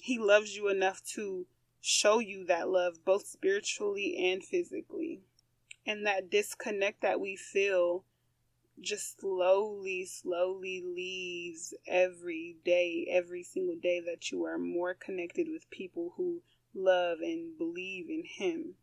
He 0.02 0.18
loves 0.18 0.54
you 0.54 0.68
enough 0.68 1.02
to 1.14 1.47
show 1.80 2.18
you 2.18 2.44
that 2.47 2.68
love 2.68 3.04
both 3.04 3.26
spiritually 3.26 4.30
and 4.30 4.44
physically. 4.44 5.21
And 5.87 6.06
that 6.06 6.30
disconnect 6.30 7.02
that 7.02 7.21
we 7.21 7.37
feel 7.37 8.04
just 8.85 9.21
slowly, 9.21 10.05
slowly 10.05 10.83
leaves 10.85 11.75
every 11.87 12.57
day, 12.64 13.07
every 13.11 13.43
single 13.43 13.76
day 13.76 14.00
that 14.00 14.31
you 14.31 14.45
are 14.45 14.59
more 14.59 14.95
connected 14.95 15.49
with 15.50 15.71
people 15.71 16.14
who 16.17 16.43
love 16.75 17.19
and 17.21 17.57
believe 17.59 18.09
in 18.09 18.25
Him 18.25 18.75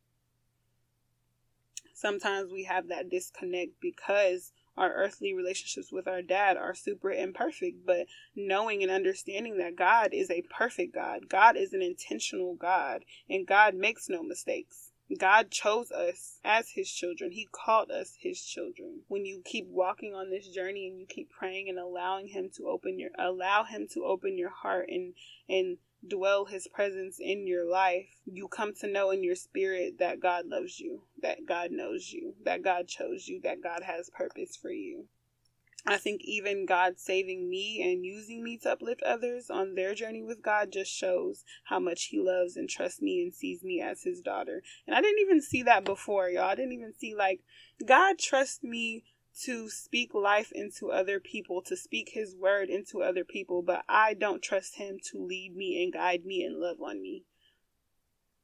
sometimes 2.01 2.51
we 2.51 2.63
have 2.63 2.87
that 2.87 3.09
disconnect 3.09 3.79
because 3.79 4.51
our 4.75 4.91
earthly 4.93 5.33
relationships 5.33 5.91
with 5.91 6.07
our 6.07 6.21
dad 6.21 6.57
are 6.57 6.73
super 6.73 7.11
imperfect, 7.11 7.85
but 7.85 8.07
knowing 8.35 8.81
and 8.81 8.91
understanding 8.91 9.57
that 9.57 9.75
God 9.75 10.09
is 10.13 10.31
a 10.31 10.43
perfect 10.43 10.93
God, 10.93 11.29
God 11.29 11.55
is 11.55 11.73
an 11.73 11.81
intentional 11.81 12.55
God, 12.55 13.05
and 13.29 13.45
God 13.45 13.75
makes 13.75 14.09
no 14.09 14.23
mistakes. 14.23 14.90
God 15.17 15.51
chose 15.51 15.91
us 15.91 16.39
as 16.43 16.71
his 16.71 16.89
children. 16.89 17.31
He 17.31 17.47
called 17.51 17.91
us 17.91 18.17
his 18.19 18.41
children. 18.41 19.01
When 19.07 19.25
you 19.25 19.41
keep 19.43 19.67
walking 19.67 20.13
on 20.13 20.29
this 20.29 20.47
journey 20.47 20.87
and 20.87 20.99
you 20.99 21.05
keep 21.05 21.29
praying 21.29 21.69
and 21.69 21.77
allowing 21.77 22.27
him 22.27 22.49
to 22.57 22.67
open 22.67 22.99
your 22.99 23.11
allow 23.17 23.63
him 23.63 23.87
to 23.93 24.05
open 24.05 24.37
your 24.37 24.49
heart 24.49 24.87
and 24.89 25.13
and 25.49 25.77
dwell 26.07 26.45
his 26.45 26.67
presence 26.67 27.19
in 27.19 27.45
your 27.45 27.65
life, 27.65 28.07
you 28.25 28.47
come 28.47 28.73
to 28.73 28.87
know 28.87 29.11
in 29.11 29.23
your 29.23 29.35
spirit 29.35 29.99
that 29.99 30.19
God 30.19 30.45
loves 30.45 30.79
you, 30.79 31.03
that 31.21 31.45
God 31.47 31.71
knows 31.71 32.11
you, 32.11 32.35
that 32.43 32.63
God 32.63 32.87
chose 32.87 33.27
you, 33.27 33.39
that 33.41 33.61
God 33.61 33.83
has 33.83 34.09
purpose 34.09 34.55
for 34.55 34.71
you. 34.71 35.05
I 35.87 35.97
think 35.97 36.21
even 36.23 36.65
God 36.65 36.99
saving 36.99 37.49
me 37.49 37.81
and 37.81 38.05
using 38.05 38.43
me 38.43 38.57
to 38.57 38.71
uplift 38.71 39.01
others 39.01 39.49
on 39.49 39.73
their 39.73 39.95
journey 39.95 40.21
with 40.21 40.43
God 40.43 40.71
just 40.71 40.91
shows 40.91 41.43
how 41.65 41.79
much 41.79 42.05
He 42.05 42.19
loves 42.19 42.55
and 42.55 42.69
trusts 42.69 43.01
me 43.01 43.21
and 43.21 43.33
sees 43.33 43.63
me 43.63 43.81
as 43.81 44.03
His 44.03 44.21
daughter. 44.21 44.61
And 44.85 44.95
I 44.95 45.01
didn't 45.01 45.19
even 45.19 45.41
see 45.41 45.63
that 45.63 45.83
before, 45.83 46.29
y'all. 46.29 46.43
I 46.49 46.55
didn't 46.55 46.73
even 46.73 46.93
see, 46.93 47.15
like, 47.15 47.41
God 47.85 48.19
trusts 48.19 48.63
me 48.63 49.03
to 49.43 49.69
speak 49.69 50.13
life 50.13 50.51
into 50.51 50.91
other 50.91 51.19
people, 51.19 51.61
to 51.63 51.75
speak 51.75 52.11
his 52.13 52.35
word 52.35 52.69
into 52.69 53.01
other 53.01 53.23
people, 53.23 53.61
but 53.61 53.83
I 53.87 54.13
don't 54.13 54.41
trust 54.41 54.75
him 54.75 54.99
to 55.11 55.25
lead 55.25 55.55
me 55.55 55.81
and 55.81 55.93
guide 55.93 56.25
me 56.25 56.43
and 56.43 56.59
love 56.59 56.77
on 56.81 57.01
me. 57.01 57.23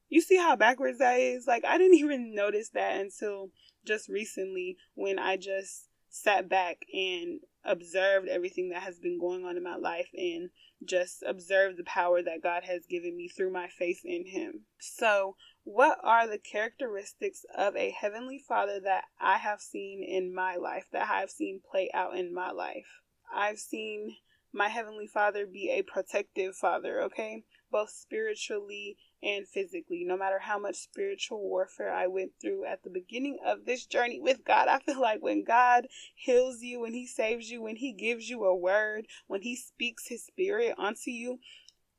You 0.10 0.22
see 0.22 0.38
how 0.38 0.56
backwards 0.56 1.00
that 1.00 1.20
is? 1.20 1.46
Like, 1.46 1.66
I 1.66 1.78
didn't 1.78 1.98
even 2.00 2.34
notice 2.34 2.70
that 2.70 3.00
until 3.00 3.52
just 3.86 4.10
recently 4.10 4.78
when 4.96 5.20
I 5.20 5.38
just 5.38 5.87
sat 6.22 6.50
back 6.50 6.78
and 6.94 7.40
observed 7.64 8.28
everything 8.28 8.70
that 8.70 8.84
has 8.84 9.00
been 9.00 9.20
going 9.20 9.46
on 9.46 9.58
in 9.58 9.64
my 9.64 9.76
life 9.76 10.08
and 10.14 10.50
just 10.86 11.24
observed 11.28 11.78
the 11.78 11.84
power 11.84 12.22
that 12.22 12.44
God 12.44 12.64
has 12.64 12.86
given 12.86 13.16
me 13.18 13.28
through 13.28 13.52
my 13.52 13.68
faith 13.68 14.02
in 14.06 14.26
Him. 14.28 14.66
So, 14.80 15.36
what 15.64 15.98
are 16.04 16.28
the 16.28 16.38
characteristics 16.38 17.46
of 17.56 17.76
a 17.76 17.92
heavenly 17.92 18.40
father 18.48 18.80
that 18.84 19.06
I 19.20 19.38
have 19.38 19.60
seen 19.60 20.04
in 20.04 20.34
my 20.34 20.56
life, 20.56 20.86
that 20.92 21.10
I 21.10 21.20
have 21.20 21.30
seen 21.30 21.62
play 21.70 21.90
out 21.94 22.16
in 22.16 22.34
my 22.34 22.52
life? 22.52 22.88
I've 23.34 23.60
seen 23.60 24.16
my 24.54 24.70
heavenly 24.70 25.08
father 25.08 25.46
be 25.46 25.70
a 25.72 25.82
protective 25.82 26.56
father, 26.56 27.02
okay? 27.04 27.44
Both 27.70 27.90
spiritually 27.90 28.98
and 29.22 29.48
physically. 29.48 30.04
No 30.06 30.18
matter 30.18 30.40
how 30.40 30.60
much 30.60 30.76
spiritual 30.76 31.42
warfare 31.42 31.92
I 31.92 32.08
went 32.08 32.32
through 32.42 32.66
at 32.66 32.84
the 32.84 32.90
beginning 32.90 33.40
of 33.46 33.66
this 33.66 33.86
journey 33.86 34.20
with 34.20 34.44
God, 34.46 34.68
I 34.68 34.80
feel 34.80 35.02
like 35.02 35.22
when 35.22 35.44
God 35.44 35.88
heals 36.16 36.62
you, 36.62 36.82
when 36.82 36.94
He 36.94 37.08
saves 37.08 37.50
you, 37.50 37.62
when 37.62 37.78
He 37.78 37.94
gives 37.94 38.30
you 38.30 38.46
a 38.46 38.56
word, 38.56 39.08
when 39.28 39.42
He 39.42 39.56
speaks 39.56 40.08
His 40.08 40.26
spirit 40.26 40.76
onto 40.78 41.12
you, 41.12 41.40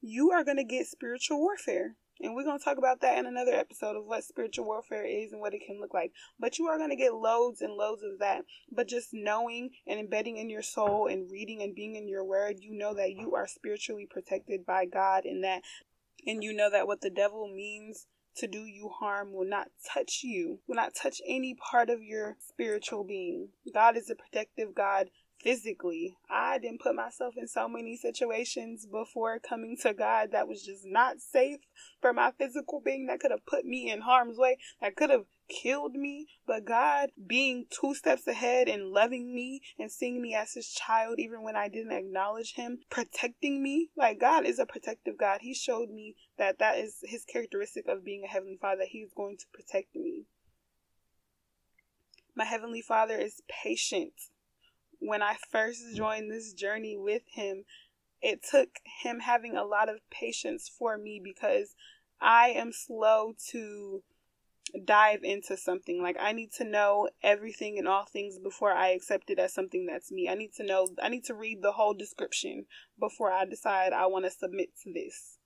you 0.01 0.31
are 0.31 0.45
going 0.45 0.57
to 0.57 0.65
get 0.65 0.87
spiritual 0.87 1.39
warfare. 1.41 1.97
And 2.21 2.35
we're 2.35 2.45
going 2.45 2.59
to 2.59 2.65
talk 2.65 2.79
about 2.79 3.01
that 3.03 3.17
in 3.17 3.27
another 3.27 3.53
episode 3.53 3.97
of 3.97 4.05
what 4.05 4.25
spiritual 4.25 4.65
warfare 4.65 5.05
is 5.05 5.31
and 5.31 5.41
what 5.41 5.55
it 5.55 5.63
can 5.65 5.81
look 5.81 5.95
like. 5.95 6.13
But 6.39 6.59
you 6.59 6.67
are 6.67 6.77
going 6.77 6.91
to 6.91 6.97
get 6.97 7.15
loads 7.15 7.61
and 7.61 7.73
loads 7.73 8.03
of 8.03 8.19
that. 8.19 8.43
But 8.73 8.89
just 8.89 9.11
knowing 9.13 9.71
and 9.87 10.01
embedding 10.01 10.37
in 10.37 10.51
your 10.51 10.63
soul 10.63 11.07
and 11.07 11.31
reading 11.31 11.63
and 11.63 11.77
being 11.77 11.95
in 11.95 12.09
your 12.09 12.25
word, 12.25 12.57
you 12.59 12.77
know 12.77 12.93
that 12.95 13.13
you 13.13 13.37
are 13.37 13.47
spiritually 13.47 14.09
protected 14.11 14.67
by 14.67 14.85
God 14.87 15.27
and 15.27 15.45
that, 15.45 15.63
and 16.29 16.45
you 16.45 16.53
know 16.53 16.71
that 16.71 16.87
what 16.87 17.01
the 17.01 17.11
devil 17.11 17.49
means 17.49 18.07
to 18.37 18.47
do 18.47 18.59
you 18.59 18.91
harm 19.01 19.33
will 19.33 19.49
not 19.49 19.69
touch 19.93 20.21
you, 20.23 20.61
will 20.69 20.77
not 20.77 20.95
touch 20.95 21.23
any 21.27 21.55
part 21.55 21.89
of 21.89 22.03
your 22.03 22.37
spiritual 22.39 23.03
being. 23.03 23.49
God 23.73 23.97
is 23.97 24.11
a 24.11 24.15
protective 24.15 24.75
God 24.75 25.09
physically. 25.43 26.17
I 26.31 26.59
didn't 26.59 26.83
put 26.83 26.95
myself 26.95 27.35
in 27.37 27.49
so 27.49 27.67
many 27.67 27.97
situations 27.97 28.87
before 28.87 29.39
coming 29.39 29.77
to 29.83 29.95
God 29.95 30.33
that 30.33 30.47
was 30.47 30.63
just 30.63 30.85
not 30.85 31.21
safe 31.21 31.61
for 32.01 32.13
my 32.13 32.33
physical 32.39 32.83
being 32.85 33.07
that 33.07 33.21
could 33.21 33.31
have 33.31 33.47
put 33.47 33.65
me 33.65 33.91
in 33.91 34.03
harm's 34.03 34.37
way, 34.37 34.59
that 34.83 34.97
could 34.97 35.11
have 35.11 35.25
killed 35.49 35.95
me. 35.95 36.29
But 36.47 36.65
God 36.65 37.11
being 37.27 37.67
two 37.71 37.95
steps 37.95 38.27
ahead 38.27 38.69
and 38.69 38.91
loving 38.91 39.35
me 39.35 39.61
and 39.79 39.91
seeing 39.91 40.21
me 40.21 40.35
as 40.35 40.55
his 40.55 40.69
child, 40.69 41.19
even 41.19 41.43
when 41.43 41.57
I 41.57 41.69
didn't 41.69 41.93
acknowledge 41.93 42.55
him, 42.55 42.79
protecting 42.91 43.63
me. 43.63 43.91
Like 43.97 44.21
God 44.21 44.45
is 44.47 44.59
a 44.59 44.67
protective 44.67 45.19
God. 45.19 45.41
He 45.43 45.55
showed 45.55 45.91
me 45.91 46.17
that 46.39 46.59
that 46.59 46.79
is 46.79 46.99
his 47.03 47.25
characteristic 47.25 47.89
of 47.89 48.05
being 48.05 48.25
a 48.25 48.29
heavenly 48.29 48.59
father. 48.61 48.85
He 48.89 48.99
is 48.99 49.13
going 49.15 49.37
to 49.39 49.47
protect 49.53 49.95
me. 49.95 50.27
My 52.39 52.45
Heavenly 52.45 52.83
Father 52.83 53.17
is 53.17 53.43
patient. 53.49 54.13
When 55.01 55.23
I 55.23 55.37
first 55.51 55.97
joined 55.97 56.31
this 56.31 56.53
journey 56.53 56.97
with 56.97 57.23
Him, 57.33 57.65
it 58.23 58.45
took 58.49 58.69
Him 59.03 59.19
having 59.19 59.57
a 59.57 59.65
lot 59.65 59.89
of 59.89 60.09
patience 60.09 60.71
for 60.79 60.97
me 60.97 61.21
because 61.23 61.75
I 62.21 62.51
am 62.51 62.71
slow 62.71 63.35
to 63.51 64.05
dive 64.85 65.21
into 65.23 65.57
something. 65.57 66.03
Like 66.03 66.17
I 66.21 66.33
need 66.33 66.53
to 66.55 66.65
know 66.65 67.09
everything 67.23 67.79
and 67.79 67.89
all 67.89 68.05
things 68.05 68.39
before 68.39 68.73
I 68.73 68.89
accept 68.89 69.31
it 69.31 69.39
as 69.39 69.55
something 69.55 69.87
that's 69.87 70.11
me. 70.11 70.29
I 70.29 70.35
need 70.35 70.53
to 70.55 70.65
know 70.65 70.89
I 71.03 71.09
need 71.09 71.25
to 71.25 71.35
read 71.35 71.63
the 71.63 71.73
whole 71.73 71.95
description 71.95 72.67
before 72.99 73.33
I 73.33 73.45
decide 73.45 73.93
I 73.93 74.07
want 74.07 74.25
to 74.25 74.31
submit 74.31 74.71
to 74.85 74.93
this. 74.93 75.39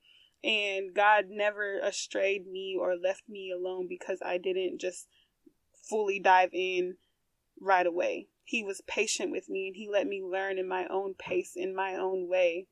And 0.45 0.95
God 0.95 1.27
never 1.29 1.79
astrayed 1.79 2.47
me 2.47 2.77
or 2.79 2.97
left 2.97 3.29
me 3.29 3.53
alone 3.53 3.87
because 3.89 4.19
I 4.25 4.39
didn't 4.39 4.81
just 4.81 5.07
fully 5.89 6.19
dive 6.19 6.51
in 6.53 6.97
right 7.61 7.87
away. 7.87 8.29
He 8.45 8.65
was 8.65 8.83
patient 8.87 9.31
with 9.31 9.49
me 9.49 9.69
and 9.69 9.77
he 9.77 9.89
let 9.89 10.07
me 10.07 10.21
learn 10.23 10.59
in 10.59 10.69
my 10.69 10.87
own 10.91 11.15
pace 11.15 11.53
in 11.55 11.75
my 11.75 11.95
own 11.95 12.29
way 12.29 12.67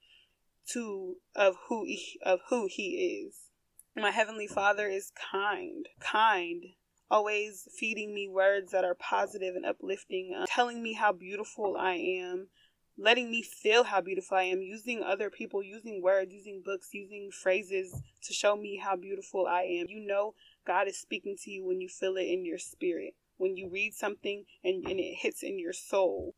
to 0.72 1.16
of 1.34 1.56
who 1.68 1.84
he, 1.84 2.18
of 2.24 2.40
who 2.48 2.66
he 2.68 3.24
is. 3.26 3.49
My 3.96 4.12
Heavenly 4.12 4.46
Father 4.46 4.86
is 4.86 5.10
kind, 5.32 5.88
kind, 5.98 6.64
always 7.10 7.66
feeding 7.76 8.14
me 8.14 8.28
words 8.28 8.70
that 8.70 8.84
are 8.84 8.94
positive 8.94 9.56
and 9.56 9.66
uplifting, 9.66 10.32
uh, 10.32 10.46
telling 10.46 10.80
me 10.80 10.92
how 10.92 11.12
beautiful 11.12 11.76
I 11.76 11.94
am, 11.94 12.50
letting 12.96 13.32
me 13.32 13.42
feel 13.42 13.82
how 13.82 14.00
beautiful 14.00 14.36
I 14.36 14.44
am, 14.44 14.62
using 14.62 15.02
other 15.02 15.28
people, 15.28 15.60
using 15.60 16.00
words, 16.02 16.32
using 16.32 16.62
books, 16.64 16.90
using 16.92 17.32
phrases 17.32 18.00
to 18.22 18.32
show 18.32 18.56
me 18.56 18.76
how 18.76 18.94
beautiful 18.94 19.48
I 19.48 19.62
am. 19.62 19.86
You 19.88 20.06
know, 20.06 20.34
God 20.64 20.86
is 20.86 21.00
speaking 21.00 21.36
to 21.42 21.50
you 21.50 21.64
when 21.64 21.80
you 21.80 21.88
feel 21.88 22.16
it 22.16 22.28
in 22.28 22.44
your 22.44 22.58
spirit, 22.58 23.14
when 23.38 23.56
you 23.56 23.68
read 23.68 23.94
something 23.94 24.44
and, 24.62 24.86
and 24.86 25.00
it 25.00 25.16
hits 25.16 25.42
in 25.42 25.58
your 25.58 25.72
soul 25.72 26.36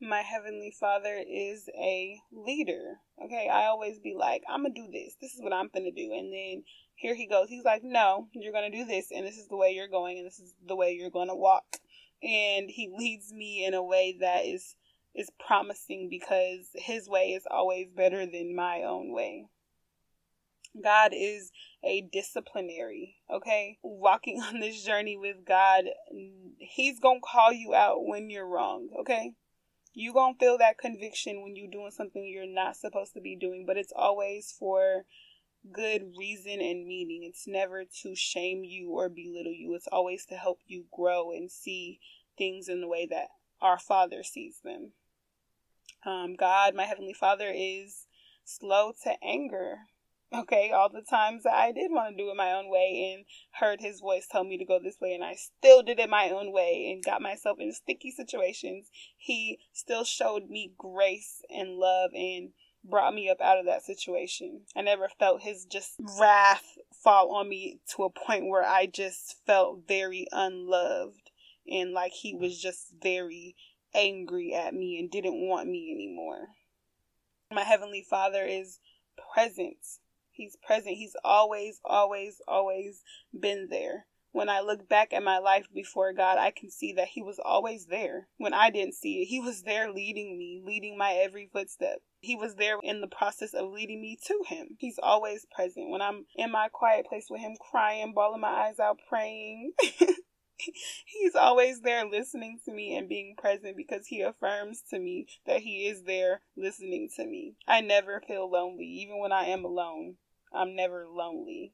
my 0.00 0.20
heavenly 0.20 0.74
father 0.78 1.22
is 1.28 1.68
a 1.76 2.18
leader. 2.32 3.00
Okay, 3.24 3.48
I 3.52 3.66
always 3.66 3.98
be 3.98 4.14
like, 4.16 4.42
I'm 4.48 4.62
gonna 4.62 4.74
do 4.74 4.88
this. 4.92 5.16
This 5.20 5.34
is 5.34 5.42
what 5.42 5.52
I'm 5.52 5.70
gonna 5.74 5.90
do, 5.90 6.12
and 6.12 6.32
then 6.32 6.64
here 6.94 7.14
he 7.14 7.26
goes. 7.26 7.48
He's 7.48 7.64
like, 7.64 7.82
No, 7.82 8.28
you're 8.32 8.52
gonna 8.52 8.70
do 8.70 8.84
this, 8.84 9.10
and 9.14 9.26
this 9.26 9.36
is 9.36 9.48
the 9.48 9.56
way 9.56 9.70
you're 9.70 9.88
going, 9.88 10.18
and 10.18 10.26
this 10.26 10.38
is 10.38 10.54
the 10.66 10.76
way 10.76 10.92
you're 10.92 11.10
gonna 11.10 11.36
walk. 11.36 11.64
And 12.22 12.68
he 12.70 12.90
leads 12.92 13.32
me 13.32 13.64
in 13.64 13.74
a 13.74 13.82
way 13.82 14.16
that 14.20 14.44
is 14.44 14.76
is 15.14 15.30
promising 15.44 16.08
because 16.08 16.68
his 16.74 17.08
way 17.08 17.32
is 17.32 17.46
always 17.50 17.88
better 17.90 18.24
than 18.26 18.54
my 18.54 18.82
own 18.82 19.12
way. 19.12 19.46
God 20.80 21.12
is 21.12 21.50
a 21.82 22.02
disciplinary, 22.12 23.16
okay? 23.30 23.78
Walking 23.82 24.40
on 24.42 24.60
this 24.60 24.84
journey 24.84 25.16
with 25.16 25.44
God, 25.44 25.84
he's 26.58 27.00
going 27.00 27.20
to 27.20 27.26
call 27.26 27.52
you 27.52 27.74
out 27.74 28.06
when 28.06 28.30
you're 28.30 28.46
wrong, 28.46 28.88
okay? 29.00 29.32
You 29.98 30.12
gonna 30.12 30.34
feel 30.38 30.58
that 30.58 30.78
conviction 30.78 31.42
when 31.42 31.56
you're 31.56 31.70
doing 31.70 31.90
something 31.90 32.24
you're 32.24 32.46
not 32.46 32.76
supposed 32.76 33.14
to 33.14 33.20
be 33.20 33.34
doing, 33.34 33.64
but 33.66 33.76
it's 33.76 33.92
always 33.94 34.54
for 34.56 35.04
good 35.72 36.12
reason 36.16 36.60
and 36.60 36.86
meaning. 36.86 37.24
It's 37.24 37.48
never 37.48 37.84
to 38.02 38.14
shame 38.14 38.62
you 38.62 38.90
or 38.90 39.08
belittle 39.08 39.52
you. 39.52 39.74
It's 39.74 39.88
always 39.90 40.24
to 40.26 40.36
help 40.36 40.60
you 40.68 40.84
grow 40.92 41.32
and 41.32 41.50
see 41.50 41.98
things 42.36 42.68
in 42.68 42.80
the 42.80 42.86
way 42.86 43.06
that 43.10 43.26
our 43.60 43.76
Father 43.76 44.22
sees 44.22 44.60
them. 44.62 44.92
Um, 46.06 46.36
God, 46.36 46.76
my 46.76 46.84
Heavenly 46.84 47.12
Father, 47.12 47.52
is 47.52 48.06
slow 48.44 48.92
to 49.02 49.14
anger. 49.20 49.78
Okay, 50.30 50.72
all 50.72 50.90
the 50.90 51.00
times 51.00 51.44
that 51.44 51.54
I 51.54 51.72
did 51.72 51.90
want 51.90 52.16
to 52.16 52.22
do 52.22 52.30
it 52.30 52.36
my 52.36 52.52
own 52.52 52.68
way 52.68 53.14
and 53.14 53.24
heard 53.60 53.80
his 53.80 54.00
voice 54.00 54.26
tell 54.30 54.44
me 54.44 54.58
to 54.58 54.64
go 54.64 54.78
this 54.78 55.00
way, 55.00 55.14
and 55.14 55.24
I 55.24 55.34
still 55.34 55.82
did 55.82 55.98
it 55.98 56.10
my 56.10 56.28
own 56.28 56.52
way 56.52 56.90
and 56.92 57.02
got 57.02 57.22
myself 57.22 57.58
in 57.58 57.72
sticky 57.72 58.10
situations, 58.10 58.90
he 59.16 59.58
still 59.72 60.04
showed 60.04 60.50
me 60.50 60.74
grace 60.76 61.40
and 61.48 61.76
love 61.76 62.10
and 62.14 62.50
brought 62.84 63.14
me 63.14 63.30
up 63.30 63.40
out 63.40 63.58
of 63.58 63.64
that 63.66 63.84
situation. 63.84 64.62
I 64.76 64.82
never 64.82 65.08
felt 65.18 65.42
his 65.42 65.64
just 65.64 65.94
wrath 66.20 66.76
fall 66.92 67.34
on 67.34 67.48
me 67.48 67.80
to 67.96 68.04
a 68.04 68.10
point 68.10 68.48
where 68.48 68.64
I 68.64 68.84
just 68.84 69.36
felt 69.46 69.88
very 69.88 70.26
unloved 70.30 71.30
and 71.66 71.92
like 71.92 72.12
he 72.12 72.34
was 72.34 72.60
just 72.60 72.92
very 73.02 73.56
angry 73.94 74.54
at 74.54 74.74
me 74.74 74.98
and 74.98 75.10
didn't 75.10 75.40
want 75.48 75.68
me 75.68 75.90
anymore. 75.90 76.48
My 77.50 77.62
Heavenly 77.64 78.04
Father 78.08 78.44
is 78.44 78.78
present 79.34 79.78
He's 80.38 80.56
present. 80.56 80.96
He's 80.96 81.16
always, 81.24 81.80
always, 81.84 82.40
always 82.46 83.02
been 83.38 83.66
there. 83.68 84.06
When 84.30 84.48
I 84.48 84.60
look 84.60 84.88
back 84.88 85.12
at 85.12 85.24
my 85.24 85.38
life 85.38 85.66
before 85.74 86.12
God, 86.12 86.38
I 86.38 86.52
can 86.52 86.70
see 86.70 86.92
that 86.92 87.08
He 87.08 87.22
was 87.22 87.40
always 87.44 87.86
there. 87.86 88.28
When 88.36 88.54
I 88.54 88.70
didn't 88.70 88.94
see 88.94 89.22
it, 89.22 89.24
He 89.24 89.40
was 89.40 89.62
there 89.62 89.92
leading 89.92 90.38
me, 90.38 90.62
leading 90.64 90.96
my 90.96 91.14
every 91.14 91.50
footstep. 91.52 92.02
He 92.20 92.36
was 92.36 92.54
there 92.54 92.78
in 92.84 93.00
the 93.00 93.08
process 93.08 93.52
of 93.52 93.72
leading 93.72 94.00
me 94.00 94.16
to 94.28 94.44
Him. 94.46 94.76
He's 94.78 95.00
always 95.02 95.44
present. 95.52 95.90
When 95.90 96.02
I'm 96.02 96.26
in 96.36 96.52
my 96.52 96.68
quiet 96.68 97.06
place 97.06 97.26
with 97.28 97.40
Him, 97.40 97.56
crying, 97.58 98.12
bawling 98.14 98.40
my 98.40 98.68
eyes 98.68 98.78
out, 98.78 99.00
praying. 99.08 99.72
he's 101.04 101.34
always 101.34 101.80
there 101.80 102.04
listening 102.04 102.58
to 102.64 102.72
me 102.72 102.96
and 102.96 103.08
being 103.08 103.34
present 103.36 103.76
because 103.76 104.06
he 104.06 104.20
affirms 104.20 104.82
to 104.90 104.98
me 104.98 105.26
that 105.46 105.60
he 105.60 105.86
is 105.86 106.02
there 106.02 106.42
listening 106.56 107.08
to 107.16 107.26
me. 107.26 107.54
I 107.66 107.80
never 107.80 108.20
feel 108.26 108.50
lonely, 108.50 108.86
even 108.86 109.18
when 109.18 109.32
I 109.32 109.44
am 109.46 109.64
alone. 109.64 110.16
I'm 110.52 110.74
never 110.74 111.06
lonely. 111.06 111.72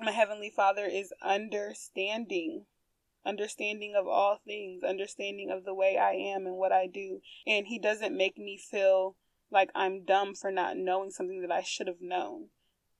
My 0.00 0.10
Heavenly 0.10 0.50
Father 0.50 0.84
is 0.84 1.12
understanding, 1.22 2.66
understanding 3.24 3.94
of 3.96 4.06
all 4.06 4.40
things, 4.44 4.82
understanding 4.82 5.50
of 5.50 5.64
the 5.64 5.74
way 5.74 5.96
I 5.96 6.12
am 6.12 6.46
and 6.46 6.56
what 6.56 6.72
I 6.72 6.86
do. 6.86 7.20
And 7.46 7.66
He 7.66 7.78
doesn't 7.78 8.16
make 8.16 8.36
me 8.36 8.58
feel 8.58 9.16
like 9.50 9.70
I'm 9.74 10.04
dumb 10.04 10.34
for 10.34 10.50
not 10.50 10.76
knowing 10.76 11.10
something 11.10 11.40
that 11.42 11.52
I 11.52 11.62
should 11.62 11.86
have 11.86 12.00
known. 12.00 12.48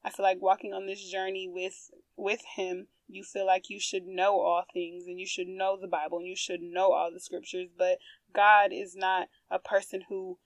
I 0.05 0.11
feel 0.11 0.25
like 0.25 0.41
walking 0.41 0.73
on 0.73 0.87
this 0.87 1.03
journey 1.11 1.49
with 1.49 1.91
with 2.17 2.41
him, 2.55 2.87
you 3.09 3.25
feel 3.25 3.45
like 3.45 3.69
you 3.69 3.81
should 3.81 4.07
know 4.07 4.41
all 4.41 4.65
things 4.73 5.07
and 5.07 5.19
you 5.19 5.27
should 5.27 5.49
know 5.49 5.77
the 5.77 5.89
Bible 5.89 6.19
and 6.19 6.27
you 6.27 6.37
should 6.37 6.63
know 6.63 6.93
all 6.93 7.11
the 7.13 7.21
scriptures, 7.21 7.69
but 7.77 7.99
God 8.33 8.73
is 8.73 8.95
not 8.95 9.29
a 9.51 9.59
person 9.59 10.05
who 10.09 10.39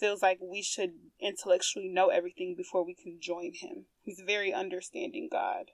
feels 0.00 0.22
like 0.22 0.38
we 0.40 0.62
should 0.62 0.94
intellectually 1.20 1.88
know 1.88 2.08
everything 2.08 2.54
before 2.56 2.84
we 2.84 2.94
can 2.94 3.18
join 3.20 3.52
him. 3.54 3.84
He's 4.00 4.20
a 4.20 4.24
very 4.24 4.52
understanding 4.52 5.28
God. 5.30 5.66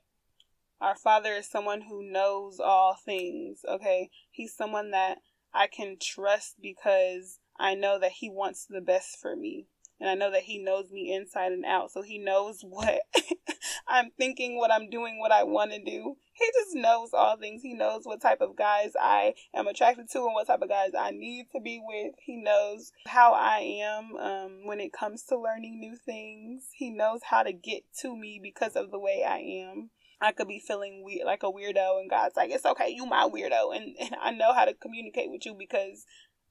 Our 0.80 0.96
Father 0.96 1.32
is 1.32 1.48
someone 1.48 1.82
who 1.82 2.02
knows 2.02 2.60
all 2.60 2.96
things, 3.02 3.60
okay? 3.66 4.10
He's 4.30 4.54
someone 4.54 4.90
that 4.90 5.18
I 5.54 5.68
can 5.68 5.96
trust 6.00 6.56
because 6.60 7.38
I 7.58 7.74
know 7.74 7.98
that 7.98 8.12
He 8.18 8.28
wants 8.28 8.66
the 8.68 8.82
best 8.82 9.16
for 9.22 9.34
me 9.34 9.68
and 10.00 10.10
I 10.10 10.14
know 10.14 10.30
that 10.30 10.42
he 10.42 10.58
knows 10.58 10.90
me 10.90 11.12
inside 11.12 11.52
and 11.52 11.64
out. 11.64 11.90
So 11.90 12.02
he 12.02 12.18
knows 12.18 12.60
what 12.62 13.00
I'm 13.88 14.10
thinking, 14.18 14.58
what 14.58 14.72
I'm 14.72 14.90
doing, 14.90 15.18
what 15.18 15.32
I 15.32 15.44
want 15.44 15.72
to 15.72 15.82
do. 15.82 16.16
He 16.38 16.46
just 16.54 16.74
knows 16.74 17.10
all 17.14 17.36
things. 17.38 17.62
He 17.62 17.72
knows 17.72 18.02
what 18.04 18.20
type 18.20 18.42
of 18.42 18.56
guys 18.56 18.92
I 19.00 19.34
am 19.54 19.66
attracted 19.66 20.10
to 20.10 20.18
and 20.18 20.34
what 20.34 20.46
type 20.46 20.60
of 20.60 20.68
guys 20.68 20.90
I 20.98 21.10
need 21.10 21.46
to 21.52 21.60
be 21.60 21.80
with. 21.82 22.14
He 22.18 22.36
knows 22.36 22.92
how 23.06 23.32
I 23.32 23.60
am 23.82 24.16
um, 24.16 24.66
when 24.66 24.78
it 24.78 24.92
comes 24.92 25.22
to 25.24 25.38
learning 25.38 25.80
new 25.80 25.96
things. 25.96 26.68
He 26.74 26.90
knows 26.90 27.20
how 27.24 27.42
to 27.42 27.52
get 27.52 27.84
to 28.00 28.14
me 28.14 28.38
because 28.42 28.76
of 28.76 28.90
the 28.90 28.98
way 28.98 29.24
I 29.26 29.38
am. 29.38 29.90
I 30.20 30.32
could 30.32 30.48
be 30.48 30.60
feeling 30.66 31.02
weird, 31.04 31.26
like 31.26 31.42
a 31.42 31.46
weirdo, 31.46 32.00
and 32.00 32.08
God's 32.08 32.36
like, 32.36 32.50
"It's 32.50 32.64
okay, 32.64 32.88
you 32.88 33.04
my 33.04 33.28
weirdo," 33.28 33.76
and, 33.76 33.94
and 34.00 34.16
I 34.20 34.30
know 34.30 34.54
how 34.54 34.64
to 34.64 34.74
communicate 34.74 35.30
with 35.30 35.44
you 35.46 35.54
because 35.54 36.04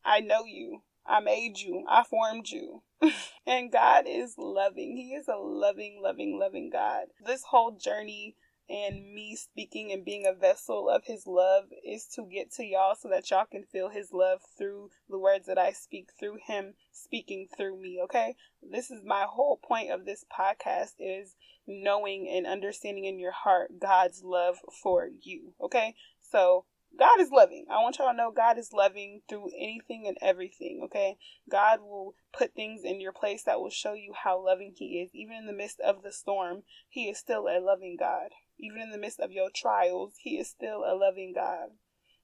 I 0.03 0.19
know 0.19 0.45
you. 0.45 0.81
I 1.07 1.19
made 1.19 1.59
you. 1.59 1.85
I 1.87 2.03
formed 2.03 2.49
you. 2.49 2.81
and 3.47 3.71
God 3.71 4.05
is 4.07 4.35
loving. 4.37 4.97
He 4.97 5.13
is 5.13 5.27
a 5.27 5.35
loving, 5.35 5.99
loving, 6.01 6.39
loving 6.39 6.69
God. 6.71 7.05
This 7.23 7.43
whole 7.43 7.71
journey 7.71 8.35
and 8.69 9.13
me 9.13 9.35
speaking 9.35 9.91
and 9.91 10.03
being 10.03 10.25
a 10.25 10.33
vessel 10.33 10.89
of 10.89 11.03
his 11.05 11.27
love 11.27 11.65
is 11.85 12.07
to 12.15 12.23
get 12.23 12.51
to 12.53 12.63
y'all 12.63 12.95
so 12.95 13.09
that 13.09 13.29
y'all 13.29 13.45
can 13.45 13.63
feel 13.63 13.89
his 13.89 14.11
love 14.11 14.41
through 14.57 14.89
the 15.09 15.19
words 15.19 15.45
that 15.45 15.57
I 15.57 15.71
speak 15.71 16.09
through 16.19 16.39
him 16.45 16.73
speaking 16.91 17.47
through 17.55 17.79
me, 17.79 17.99
okay? 18.03 18.35
This 18.61 18.89
is 18.89 19.03
my 19.05 19.25
whole 19.29 19.57
point 19.57 19.91
of 19.91 20.05
this 20.05 20.25
podcast 20.31 20.93
is 20.99 21.35
knowing 21.67 22.27
and 22.27 22.47
understanding 22.47 23.05
in 23.05 23.19
your 23.19 23.31
heart 23.31 23.79
God's 23.79 24.23
love 24.23 24.57
for 24.81 25.09
you, 25.21 25.53
okay? 25.61 25.95
So 26.19 26.65
God 26.97 27.19
is 27.19 27.29
loving. 27.31 27.65
I 27.69 27.81
want 27.81 27.97
y'all 27.99 28.11
to 28.11 28.17
know 28.17 28.31
God 28.31 28.57
is 28.57 28.71
loving 28.71 29.21
through 29.27 29.49
anything 29.59 30.05
and 30.07 30.17
everything, 30.21 30.81
okay? 30.85 31.17
God 31.49 31.81
will 31.81 32.15
put 32.31 32.53
things 32.53 32.81
in 32.83 33.01
your 33.01 33.11
place 33.11 33.43
that 33.43 33.59
will 33.59 33.69
show 33.69 33.93
you 33.93 34.13
how 34.23 34.43
loving 34.43 34.73
He 34.75 35.01
is. 35.01 35.09
Even 35.13 35.35
in 35.35 35.45
the 35.45 35.53
midst 35.53 35.79
of 35.81 36.03
the 36.03 36.11
storm, 36.11 36.63
He 36.87 37.09
is 37.09 37.17
still 37.17 37.47
a 37.47 37.59
loving 37.59 37.97
God. 37.99 38.29
Even 38.59 38.81
in 38.81 38.91
the 38.91 38.97
midst 38.97 39.19
of 39.19 39.31
your 39.31 39.49
trials, 39.53 40.13
He 40.19 40.37
is 40.37 40.49
still 40.49 40.83
a 40.85 40.95
loving 40.95 41.33
God. 41.33 41.69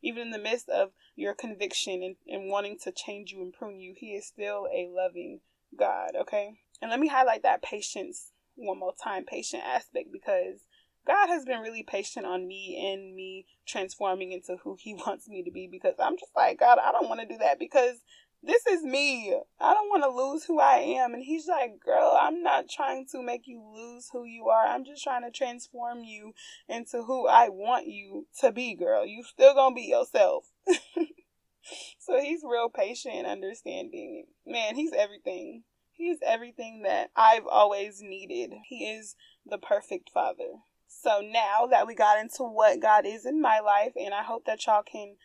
Even 0.01 0.23
in 0.23 0.31
the 0.31 0.39
midst 0.39 0.69
of 0.69 0.91
your 1.15 1.33
conviction 1.33 2.01
and, 2.03 2.15
and 2.27 2.49
wanting 2.49 2.77
to 2.83 2.91
change 2.91 3.31
you 3.31 3.41
and 3.41 3.53
prune 3.53 3.79
you, 3.79 3.93
He 3.95 4.13
is 4.13 4.25
still 4.25 4.67
a 4.73 4.89
loving 4.89 5.41
God, 5.77 6.11
okay? 6.19 6.55
And 6.81 6.89
let 6.89 6.99
me 6.99 7.07
highlight 7.07 7.43
that 7.43 7.61
patience 7.61 8.31
one 8.55 8.79
more 8.79 8.93
time, 9.01 9.25
patient 9.25 9.63
aspect, 9.65 10.09
because 10.11 10.61
God 11.05 11.27
has 11.27 11.45
been 11.45 11.61
really 11.61 11.83
patient 11.83 12.25
on 12.25 12.47
me 12.47 12.91
and 12.91 13.15
me 13.15 13.45
transforming 13.67 14.31
into 14.31 14.57
who 14.63 14.77
He 14.79 14.93
wants 15.05 15.27
me 15.27 15.43
to 15.43 15.51
be 15.51 15.67
because 15.71 15.95
I'm 15.99 16.17
just 16.17 16.31
like, 16.35 16.59
God, 16.59 16.79
I 16.83 16.91
don't 16.91 17.09
want 17.09 17.21
to 17.21 17.27
do 17.27 17.37
that 17.39 17.59
because 17.59 17.97
this 18.43 18.65
is 18.67 18.83
me. 18.83 19.35
I 19.59 19.73
don't 19.73 19.89
want 19.89 20.03
to 20.03 20.09
lose 20.09 20.45
who 20.45 20.59
I 20.59 20.77
am. 20.99 21.13
And 21.13 21.23
He's 21.23 21.47
like, 21.47 21.79
girl, 21.83 22.17
I'm 22.19 22.41
not 22.41 22.69
trying 22.69 23.05
to 23.11 23.21
make 23.21 23.43
you 23.45 23.61
lose 23.61 24.09
who 24.11 24.25
you 24.25 24.47
are. 24.47 24.65
I'm 24.65 24.83
just 24.83 25.03
trying 25.03 25.23
to 25.23 25.31
transform 25.31 26.03
you 26.03 26.33
into 26.67 27.03
who 27.03 27.27
I 27.27 27.49
want 27.49 27.87
you 27.87 28.27
to 28.39 28.51
be, 28.51 28.75
girl. 28.75 29.05
You 29.05 29.23
still 29.23 29.53
gonna 29.53 29.75
be 29.75 29.83
yourself. 29.83 30.45
so 31.99 32.19
He's 32.19 32.41
real 32.43 32.69
patient 32.69 33.15
and 33.15 33.27
understanding. 33.27 34.25
Man, 34.45 34.75
He's 34.75 34.93
everything. 34.93 35.63
He's 35.91 36.17
everything 36.25 36.81
that 36.83 37.11
I've 37.15 37.45
always 37.45 38.01
needed. 38.01 38.53
He 38.67 38.85
is 38.85 39.15
the 39.45 39.59
perfect 39.59 40.09
father. 40.09 40.49
So 40.87 41.21
now 41.21 41.67
that 41.69 41.87
we 41.87 41.95
got 41.95 42.19
into 42.19 42.43
what 42.43 42.79
God 42.81 43.05
is 43.05 43.25
in 43.25 43.41
my 43.41 43.59
life, 43.59 43.93
and 43.95 44.13
I 44.13 44.23
hope 44.23 44.45
that 44.45 44.65
y'all 44.65 44.83
can 44.83 45.15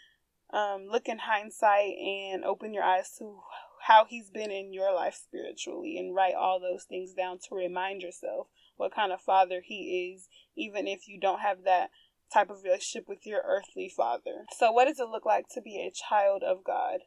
um, 0.52 0.86
look 0.90 1.08
in 1.08 1.18
hindsight 1.18 1.94
and 1.98 2.44
open 2.44 2.72
your 2.72 2.84
eyes 2.84 3.14
to 3.18 3.40
how 3.86 4.04
He's 4.04 4.30
been 4.30 4.50
in 4.50 4.72
your 4.72 4.94
life 4.94 5.14
spiritually 5.14 5.98
and 5.98 6.14
write 6.14 6.34
all 6.34 6.60
those 6.60 6.84
things 6.84 7.12
down 7.12 7.38
to 7.48 7.54
remind 7.54 8.02
yourself 8.02 8.48
what 8.76 8.94
kind 8.94 9.12
of 9.12 9.20
father 9.20 9.60
He 9.64 10.12
is, 10.14 10.28
even 10.56 10.86
if 10.86 11.08
you 11.08 11.18
don't 11.18 11.40
have 11.40 11.64
that 11.64 11.90
type 12.32 12.50
of 12.50 12.62
relationship 12.64 13.08
with 13.08 13.26
your 13.26 13.42
earthly 13.46 13.88
father. 13.88 14.44
So, 14.56 14.72
what 14.72 14.86
does 14.86 14.98
it 14.98 15.08
look 15.08 15.24
like 15.24 15.46
to 15.54 15.60
be 15.60 15.80
a 15.80 15.92
child 15.92 16.42
of 16.42 16.64
God? 16.64 17.00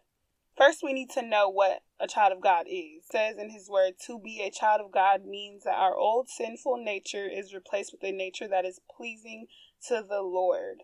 First, 0.58 0.80
we 0.84 0.92
need 0.92 1.10
to 1.12 1.22
know 1.22 1.48
what 1.48 1.84
a 2.02 2.08
child 2.08 2.34
of 2.34 2.42
God 2.42 2.66
is. 2.68 3.04
It 3.04 3.12
says 3.12 3.38
in 3.38 3.50
his 3.50 3.70
word, 3.70 3.94
to 4.08 4.20
be 4.20 4.42
a 4.42 4.52
child 4.52 4.82
of 4.82 4.92
God 4.92 5.26
means 5.26 5.64
that 5.64 5.78
our 5.78 5.96
old 5.96 6.30
sinful 6.30 6.84
nature 6.84 7.28
is 7.30 7.54
replaced 7.54 7.94
with 7.94 8.04
a 8.04 8.12
nature 8.12 8.48
that 8.48 8.66
is 8.66 8.82
pleasing 8.94 9.48
to 9.88 10.04
the 10.08 10.22
Lord. 10.22 10.80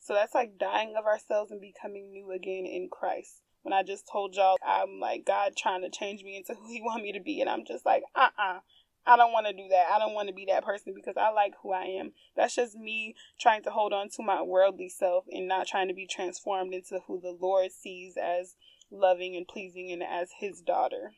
So 0.00 0.14
that's 0.14 0.34
like 0.34 0.58
dying 0.58 0.94
of 0.98 1.06
ourselves 1.06 1.50
and 1.50 1.60
becoming 1.60 2.10
new 2.10 2.30
again 2.30 2.66
in 2.66 2.88
Christ. 2.90 3.42
When 3.62 3.72
I 3.72 3.82
just 3.82 4.08
told 4.10 4.36
y'all, 4.36 4.56
I'm 4.66 5.00
like 5.00 5.24
God 5.26 5.54
trying 5.56 5.82
to 5.82 5.90
change 5.90 6.22
me 6.22 6.36
into 6.36 6.54
who 6.60 6.68
He 6.68 6.80
want 6.80 7.02
me 7.02 7.12
to 7.12 7.20
be, 7.20 7.40
and 7.40 7.50
I'm 7.50 7.64
just 7.66 7.84
like, 7.84 8.02
uh 8.14 8.28
uh-uh. 8.38 8.56
uh 8.56 8.60
I 9.08 9.16
don't 9.16 9.32
want 9.32 9.46
to 9.46 9.54
do 9.54 9.68
that. 9.70 9.86
I 9.90 9.98
don't 9.98 10.12
want 10.12 10.28
to 10.28 10.34
be 10.34 10.44
that 10.46 10.66
person 10.66 10.92
because 10.94 11.16
I 11.16 11.30
like 11.30 11.54
who 11.62 11.72
I 11.72 11.84
am. 11.84 12.12
That's 12.36 12.54
just 12.54 12.76
me 12.76 13.14
trying 13.40 13.62
to 13.62 13.70
hold 13.70 13.94
on 13.94 14.10
to 14.10 14.22
my 14.22 14.42
worldly 14.42 14.90
self 14.90 15.24
and 15.30 15.48
not 15.48 15.66
trying 15.66 15.88
to 15.88 15.94
be 15.94 16.06
transformed 16.06 16.74
into 16.74 17.00
who 17.06 17.18
the 17.18 17.34
Lord 17.40 17.72
sees 17.72 18.18
as 18.22 18.56
loving 18.90 19.34
and 19.34 19.48
pleasing 19.48 19.90
and 19.90 20.02
as 20.02 20.28
his 20.40 20.60
daughter. 20.60 21.12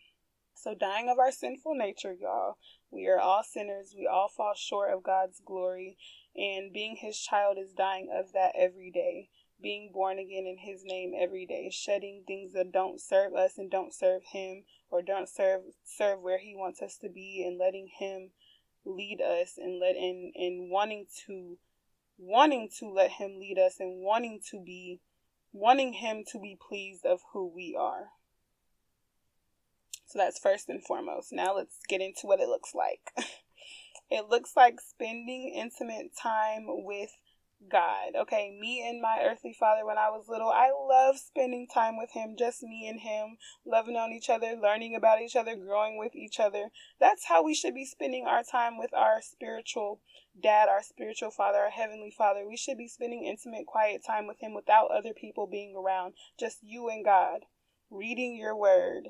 So, 0.54 0.74
dying 0.74 1.08
of 1.08 1.18
our 1.18 1.32
sinful 1.32 1.74
nature, 1.74 2.12
y'all. 2.12 2.58
We 2.92 3.08
are 3.08 3.18
all 3.18 3.42
sinners. 3.42 3.94
We 3.96 4.06
all 4.06 4.28
fall 4.28 4.52
short 4.54 4.92
of 4.92 5.02
God's 5.02 5.40
glory. 5.44 5.96
And 6.36 6.72
being 6.72 6.96
his 6.96 7.18
child 7.18 7.58
is 7.58 7.72
dying 7.72 8.08
of 8.12 8.32
that 8.32 8.52
every 8.56 8.90
day. 8.90 9.28
Being 9.60 9.90
born 9.92 10.18
again 10.18 10.46
in 10.46 10.58
his 10.58 10.82
name 10.84 11.12
every 11.18 11.44
day. 11.44 11.70
Shedding 11.72 12.24
things 12.26 12.52
that 12.52 12.72
don't 12.72 13.00
serve 13.00 13.34
us 13.34 13.58
and 13.58 13.70
don't 13.70 13.94
serve 13.94 14.22
him 14.32 14.64
or 14.90 15.02
don't 15.02 15.28
serve 15.28 15.62
serve 15.84 16.20
where 16.20 16.38
he 16.38 16.54
wants 16.56 16.80
us 16.80 16.96
to 16.98 17.08
be 17.08 17.44
and 17.46 17.58
letting 17.58 17.88
him 17.98 18.30
lead 18.84 19.20
us 19.20 19.58
and 19.58 19.78
let 19.78 19.96
in 19.96 20.32
and 20.34 20.70
wanting 20.70 21.06
to 21.26 21.58
wanting 22.16 22.70
to 22.78 22.88
let 22.88 23.10
him 23.12 23.38
lead 23.38 23.58
us 23.58 23.76
and 23.78 24.02
wanting 24.02 24.40
to 24.50 24.62
be 24.64 25.00
wanting 25.52 25.94
Him 25.94 26.24
to 26.32 26.38
be 26.38 26.56
pleased 26.60 27.04
of 27.04 27.20
who 27.32 27.46
we 27.54 27.76
are. 27.78 28.10
So 30.06 30.18
that's 30.18 30.38
first 30.38 30.68
and 30.68 30.82
foremost. 30.82 31.32
Now 31.32 31.56
let's 31.56 31.78
get 31.88 32.00
into 32.00 32.26
what 32.26 32.40
it 32.40 32.48
looks 32.48 32.74
like. 32.74 33.12
it 34.10 34.28
looks 34.28 34.56
like 34.56 34.80
spending 34.80 35.54
intimate 35.54 36.10
time 36.20 36.66
with 36.66 37.10
God. 37.70 38.16
Okay, 38.16 38.56
me 38.58 38.82
and 38.88 39.00
my 39.00 39.20
earthly 39.22 39.52
father 39.52 39.84
when 39.84 39.98
I 39.98 40.08
was 40.08 40.28
little, 40.28 40.48
I 40.48 40.70
love 40.70 41.18
spending 41.18 41.68
time 41.68 41.96
with 41.96 42.10
him, 42.10 42.34
just 42.36 42.62
me 42.62 42.88
and 42.88 43.00
him, 43.00 43.36
loving 43.64 43.96
on 43.96 44.12
each 44.12 44.30
other, 44.30 44.56
learning 44.60 44.96
about 44.96 45.20
each 45.20 45.36
other, 45.36 45.54
growing 45.54 45.98
with 45.98 46.16
each 46.16 46.40
other. 46.40 46.70
That's 46.98 47.26
how 47.26 47.44
we 47.44 47.54
should 47.54 47.74
be 47.74 47.84
spending 47.84 48.26
our 48.26 48.42
time 48.42 48.78
with 48.78 48.92
our 48.94 49.20
spiritual 49.22 50.00
dad, 50.42 50.68
our 50.68 50.82
spiritual 50.82 51.30
father, 51.30 51.58
our 51.58 51.70
heavenly 51.70 52.12
father. 52.16 52.48
We 52.48 52.56
should 52.56 52.78
be 52.78 52.88
spending 52.88 53.24
intimate, 53.24 53.66
quiet 53.66 54.02
time 54.04 54.26
with 54.26 54.40
him 54.40 54.54
without 54.54 54.90
other 54.90 55.12
people 55.12 55.46
being 55.46 55.76
around, 55.76 56.14
just 56.38 56.58
you 56.62 56.88
and 56.88 57.04
God, 57.04 57.44
reading 57.90 58.34
your 58.34 58.56
word, 58.56 59.08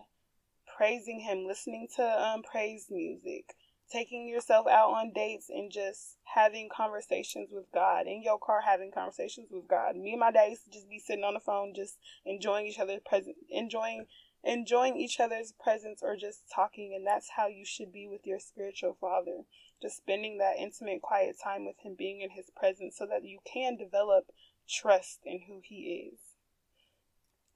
praising 0.76 1.20
him, 1.20 1.46
listening 1.46 1.86
to 1.96 2.02
um, 2.02 2.42
praise 2.42 2.86
music 2.90 3.54
taking 3.90 4.29
yourself 4.29 4.66
out 4.68 4.90
on 4.90 5.12
dates 5.12 5.48
and 5.48 5.70
just 5.70 6.16
having 6.35 6.68
conversations 6.74 7.50
with 7.53 7.64
God 7.72 8.07
in 8.07 8.22
your 8.22 8.38
car, 8.38 8.61
having 8.64 8.92
conversations 8.92 9.48
with 9.50 9.68
God. 9.68 9.96
Me 9.96 10.12
and 10.12 10.20
my 10.20 10.31
dad 10.31 10.50
used 10.50 10.64
to 10.64 10.70
just 10.70 10.88
be 10.88 10.98
sitting 10.98 11.24
on 11.24 11.35
the 11.35 11.40
phone, 11.40 11.74
just 11.74 11.98
enjoying 12.24 12.66
each 12.66 12.79
other's 12.79 13.00
presence, 13.05 13.37
enjoying 13.50 14.07
enjoying 14.42 14.96
each 14.96 15.20
other's 15.20 15.53
presence, 15.53 16.00
or 16.03 16.16
just 16.16 16.50
talking. 16.55 16.94
And 16.94 17.07
that's 17.07 17.31
how 17.37 17.46
you 17.46 17.64
should 17.64 17.92
be 17.92 18.07
with 18.07 18.26
your 18.26 18.38
spiritual 18.38 18.96
father. 19.00 19.44
Just 19.83 19.98
spending 19.98 20.38
that 20.38 20.57
intimate, 20.59 21.03
quiet 21.03 21.37
time 21.42 21.66
with 21.66 21.76
him, 21.83 21.94
being 21.96 22.20
in 22.20 22.31
his 22.31 22.50
presence, 22.57 22.96
so 22.96 23.07
that 23.07 23.24
you 23.24 23.40
can 23.44 23.76
develop 23.76 24.33
trust 24.68 25.20
in 25.24 25.42
who 25.46 25.61
he 25.62 26.11
is. 26.12 26.20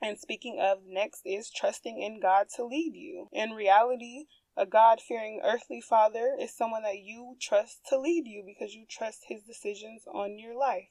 And 0.03 0.19
speaking 0.19 0.59
of, 0.61 0.81
next 0.87 1.23
is 1.25 1.51
trusting 1.51 1.99
in 2.01 2.21
God 2.21 2.49
to 2.57 2.65
lead 2.65 2.95
you. 2.95 3.29
In 3.33 3.53
reality, 3.53 4.27
a 4.57 4.67
God 4.67 5.01
fearing 5.01 5.41
earthly 5.43 5.81
father 5.81 6.37
is 6.39 6.55
someone 6.55 6.83
that 6.83 6.99
you 6.99 7.37
trust 7.41 7.87
to 7.89 7.99
lead 7.99 8.27
you 8.27 8.43
because 8.45 8.75
you 8.75 8.87
trust 8.89 9.25
his 9.27 9.43
decisions 9.43 10.05
on 10.07 10.39
your 10.39 10.57
life. 10.57 10.89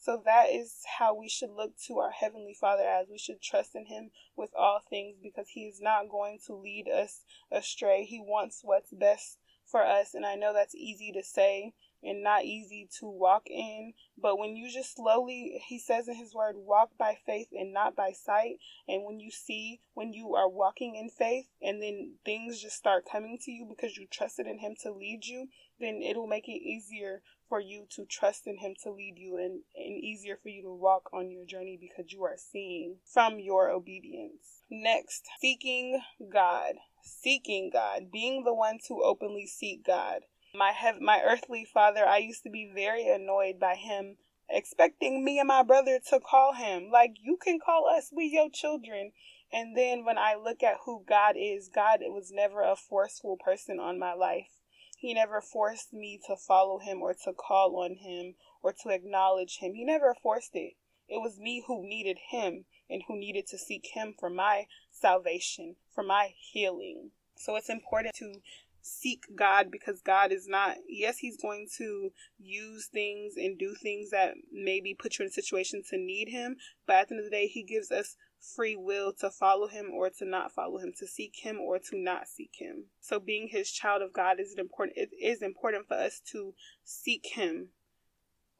So 0.00 0.22
that 0.24 0.46
is 0.50 0.82
how 0.98 1.14
we 1.14 1.28
should 1.28 1.50
look 1.50 1.76
to 1.86 1.98
our 1.98 2.10
Heavenly 2.10 2.54
Father 2.54 2.84
as 2.84 3.08
we 3.10 3.18
should 3.18 3.42
trust 3.42 3.74
in 3.74 3.84
Him 3.84 4.10
with 4.34 4.50
all 4.58 4.80
things 4.80 5.18
because 5.22 5.50
He 5.50 5.66
is 5.66 5.78
not 5.78 6.08
going 6.08 6.38
to 6.46 6.54
lead 6.54 6.88
us 6.88 7.22
astray. 7.52 8.04
He 8.04 8.18
wants 8.18 8.60
what's 8.62 8.92
best 8.92 9.38
for 9.66 9.84
us. 9.84 10.14
And 10.14 10.24
I 10.24 10.36
know 10.36 10.54
that's 10.54 10.74
easy 10.74 11.12
to 11.12 11.22
say 11.22 11.74
and 12.02 12.22
not 12.22 12.44
easy 12.44 12.88
to 12.98 13.08
walk 13.08 13.44
in. 13.46 13.92
But 14.16 14.38
when 14.38 14.56
you 14.56 14.70
just 14.70 14.96
slowly, 14.96 15.62
he 15.66 15.78
says 15.78 16.08
in 16.08 16.16
his 16.16 16.34
word, 16.34 16.56
walk 16.56 16.90
by 16.98 17.18
faith 17.26 17.48
and 17.52 17.72
not 17.72 17.96
by 17.96 18.12
sight. 18.12 18.56
And 18.88 19.04
when 19.04 19.20
you 19.20 19.30
see, 19.30 19.80
when 19.94 20.12
you 20.12 20.34
are 20.34 20.48
walking 20.48 20.96
in 20.96 21.08
faith 21.08 21.46
and 21.62 21.82
then 21.82 22.14
things 22.24 22.60
just 22.60 22.76
start 22.76 23.08
coming 23.10 23.38
to 23.42 23.50
you 23.50 23.66
because 23.68 23.96
you 23.96 24.06
trusted 24.10 24.46
in 24.46 24.58
him 24.58 24.74
to 24.82 24.92
lead 24.92 25.26
you, 25.26 25.48
then 25.78 26.02
it'll 26.02 26.26
make 26.26 26.48
it 26.48 26.62
easier 26.62 27.22
for 27.48 27.60
you 27.60 27.84
to 27.90 28.04
trust 28.04 28.46
in 28.46 28.58
him 28.58 28.74
to 28.82 28.90
lead 28.90 29.18
you 29.18 29.36
and, 29.36 29.60
and 29.74 30.04
easier 30.04 30.38
for 30.40 30.48
you 30.48 30.62
to 30.62 30.72
walk 30.72 31.10
on 31.12 31.30
your 31.30 31.44
journey 31.44 31.76
because 31.80 32.12
you 32.12 32.22
are 32.22 32.36
seeing 32.36 32.96
from 33.12 33.40
your 33.40 33.70
obedience. 33.70 34.62
Next, 34.70 35.26
seeking 35.40 36.00
God. 36.32 36.74
Seeking 37.02 37.70
God. 37.72 38.12
Being 38.12 38.44
the 38.44 38.54
one 38.54 38.78
to 38.86 39.02
openly 39.02 39.46
seek 39.46 39.84
God. 39.84 40.20
My 40.54 40.72
hev- 40.72 41.00
my 41.00 41.22
earthly 41.22 41.64
father, 41.64 42.06
I 42.06 42.18
used 42.18 42.42
to 42.42 42.50
be 42.50 42.66
very 42.66 43.06
annoyed 43.06 43.60
by 43.60 43.76
him 43.76 44.18
expecting 44.48 45.24
me 45.24 45.38
and 45.38 45.46
my 45.46 45.62
brother 45.62 46.00
to 46.08 46.18
call 46.18 46.54
him. 46.54 46.90
Like, 46.90 47.16
you 47.20 47.36
can 47.36 47.60
call 47.60 47.86
us, 47.86 48.12
we 48.12 48.24
your 48.26 48.50
children. 48.50 49.12
And 49.52 49.76
then 49.76 50.04
when 50.04 50.18
I 50.18 50.34
look 50.34 50.62
at 50.62 50.78
who 50.84 51.04
God 51.06 51.36
is, 51.36 51.68
God 51.68 52.00
was 52.02 52.32
never 52.32 52.62
a 52.62 52.76
forceful 52.76 53.36
person 53.36 53.78
on 53.78 53.98
my 53.98 54.12
life. 54.12 54.60
He 54.98 55.14
never 55.14 55.40
forced 55.40 55.92
me 55.92 56.20
to 56.26 56.36
follow 56.36 56.78
him 56.78 57.00
or 57.00 57.14
to 57.14 57.32
call 57.32 57.76
on 57.82 57.94
him 57.94 58.34
or 58.62 58.72
to 58.82 58.90
acknowledge 58.90 59.58
him. 59.58 59.74
He 59.74 59.84
never 59.84 60.14
forced 60.14 60.54
it. 60.54 60.74
It 61.08 61.22
was 61.22 61.38
me 61.38 61.64
who 61.66 61.82
needed 61.88 62.18
him 62.30 62.66
and 62.88 63.02
who 63.08 63.18
needed 63.18 63.46
to 63.48 63.58
seek 63.58 63.86
him 63.94 64.14
for 64.18 64.30
my 64.30 64.66
salvation, 64.90 65.76
for 65.94 66.04
my 66.04 66.34
healing. 66.36 67.12
So 67.36 67.56
it's 67.56 67.70
important 67.70 68.14
to 68.16 68.42
seek 68.82 69.24
God 69.36 69.70
because 69.70 70.00
God 70.00 70.32
is 70.32 70.46
not, 70.48 70.76
yes, 70.88 71.18
He's 71.18 71.36
going 71.36 71.68
to 71.78 72.10
use 72.38 72.88
things 72.92 73.34
and 73.36 73.58
do 73.58 73.74
things 73.74 74.10
that 74.10 74.34
maybe 74.52 74.94
put 74.94 75.18
you 75.18 75.24
in 75.24 75.28
a 75.28 75.32
situation 75.32 75.82
to 75.90 75.96
need 75.96 76.28
Him, 76.28 76.56
but 76.86 76.96
at 76.96 77.08
the 77.08 77.14
end 77.14 77.24
of 77.24 77.30
the 77.30 77.36
day, 77.36 77.46
He 77.46 77.62
gives 77.62 77.90
us 77.90 78.16
free 78.56 78.76
will 78.76 79.12
to 79.20 79.30
follow 79.30 79.68
Him 79.68 79.90
or 79.92 80.10
to 80.10 80.24
not 80.24 80.52
follow 80.52 80.78
Him, 80.78 80.92
to 80.98 81.06
seek 81.06 81.34
Him 81.42 81.58
or 81.60 81.78
to 81.78 81.98
not 81.98 82.28
seek 82.28 82.52
Him. 82.58 82.86
So, 83.00 83.20
being 83.20 83.48
His 83.48 83.70
child 83.70 84.02
of 84.02 84.12
God 84.12 84.40
is 84.40 84.54
important. 84.58 84.98
It 84.98 85.10
is 85.20 85.42
important 85.42 85.88
for 85.88 85.94
us 85.94 86.20
to 86.32 86.54
seek 86.84 87.26
Him 87.34 87.68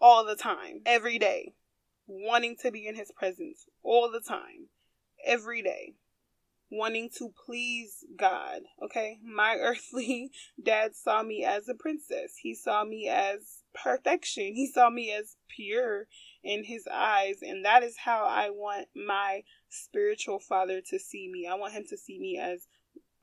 all 0.00 0.24
the 0.24 0.37
time, 0.37 0.80
every 0.87 1.18
day, 1.18 1.52
wanting 2.06 2.56
to 2.62 2.70
be 2.70 2.87
in 2.87 2.96
His 2.96 3.12
presence 3.12 3.66
all 3.83 4.11
the 4.11 4.20
time, 4.20 4.68
every 5.24 5.62
day 5.62 5.94
wanting 6.70 7.11
to 7.18 7.33
please 7.46 8.04
God. 8.16 8.61
Okay. 8.83 9.18
My 9.24 9.56
earthly 9.61 10.30
dad 10.62 10.94
saw 10.94 11.22
me 11.22 11.44
as 11.44 11.68
a 11.68 11.74
princess. 11.74 12.35
He 12.40 12.54
saw 12.54 12.85
me 12.85 13.09
as 13.09 13.62
perfection. 13.74 14.54
He 14.54 14.66
saw 14.66 14.90
me 14.90 15.12
as 15.12 15.37
pure 15.48 16.06
in 16.42 16.64
his 16.64 16.87
eyes. 16.90 17.37
And 17.42 17.64
that 17.64 17.83
is 17.83 17.96
how 18.04 18.24
I 18.24 18.50
want 18.50 18.88
my 18.94 19.42
spiritual 19.68 20.40
father 20.40 20.80
to 20.90 20.98
see 20.98 21.28
me. 21.30 21.48
I 21.50 21.54
want 21.54 21.74
him 21.74 21.85
to 21.90 21.96
see 21.96 22.18
me 22.18 22.38
as 22.38 22.66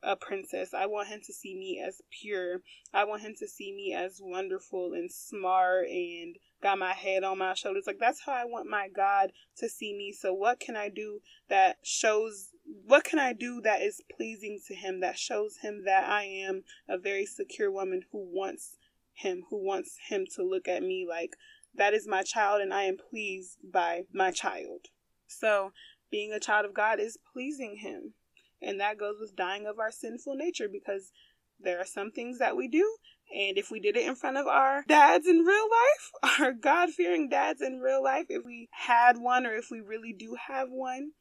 a 0.04 0.16
princess. 0.16 0.74
I 0.74 0.86
want 0.86 1.08
him 1.08 1.22
to 1.26 1.34
see 1.34 1.56
me 1.56 1.84
as 1.86 2.02
pure. 2.22 2.62
I 2.94 3.04
want 3.06 3.24
him 3.24 3.34
to 3.40 3.48
see 3.48 3.74
me 3.74 3.94
as 3.94 4.20
wonderful 4.22 4.94
and 4.94 5.12
smart 5.12 5.88
and 5.88 6.38
got 6.62 6.78
my 6.78 6.94
head 6.94 7.24
on 7.24 7.40
my 7.40 7.54
shoulders. 7.54 7.86
Like 7.88 8.00
that's 8.00 8.22
how 8.26 8.34
I 8.34 8.46
want 8.46 8.70
my 8.70 8.90
God 8.96 9.32
to 9.58 9.68
see 9.70 9.96
me. 9.96 10.14
So 10.14 10.34
what 10.34 10.60
can 10.60 10.76
I 10.76 10.90
do 10.90 11.22
that 11.50 11.78
shows 11.84 12.50
what 12.86 13.04
can 13.04 13.20
I 13.20 13.34
do 13.34 13.62
that 13.62 13.82
is 13.82 14.02
pleasing 14.16 14.60
to 14.68 14.76
him 14.76 15.00
that 15.00 15.18
shows 15.18 15.58
him 15.62 15.84
that 15.86 16.10
I 16.10 16.24
am 16.24 16.64
a 16.88 16.98
very 16.98 17.26
secure 17.26 17.72
woman 17.72 18.02
who 18.12 18.20
wants 18.20 18.78
him, 19.14 19.44
who 19.50 19.64
wants 19.64 19.98
him 20.10 20.26
to 20.36 20.44
look 20.44 20.68
at 20.68 20.84
me 20.84 21.06
like 21.08 21.36
that 21.76 21.94
is 21.94 22.08
my 22.08 22.24
child 22.24 22.62
and 22.62 22.74
I 22.74 22.84
am 22.84 22.98
pleased 22.98 23.58
by 23.64 24.04
my 24.14 24.32
child. 24.32 24.88
So 25.28 25.72
being 26.12 26.32
a 26.32 26.40
child 26.40 26.66
of 26.66 26.74
God 26.74 27.00
is 27.00 27.18
pleasing 27.34 27.78
him. 27.78 28.14
And 28.62 28.80
that 28.80 28.98
goes 28.98 29.18
with 29.20 29.36
dying 29.36 29.68
of 29.68 29.80
our 29.80 29.92
sinful 29.92 30.36
nature 30.36 30.68
because 30.72 31.12
there 31.60 31.80
are 31.80 31.86
some 31.86 32.12
things 32.12 32.40
that 32.40 32.58
we 32.58 32.68
do 32.68 32.98
and 33.34 33.58
if 33.58 33.70
we 33.70 33.80
did 33.80 33.98
it 33.98 34.08
in 34.08 34.16
front 34.16 34.38
of 34.38 34.48
our 34.48 34.84
dads 34.88 35.28
in 35.28 35.40
real 35.40 35.68
life, 35.70 36.40
our 36.40 36.54
God 36.54 36.92
fearing 36.92 37.30
dads 37.30 37.62
in 37.62 37.80
real 37.80 38.02
life, 38.02 38.28
if 38.30 38.46
we 38.46 38.70
had 38.72 39.18
one 39.18 39.46
or 39.46 39.54
if 39.54 39.70
we 39.70 39.82
really 39.82 40.14
do 40.14 40.38
have 40.48 40.70
one, 40.70 41.12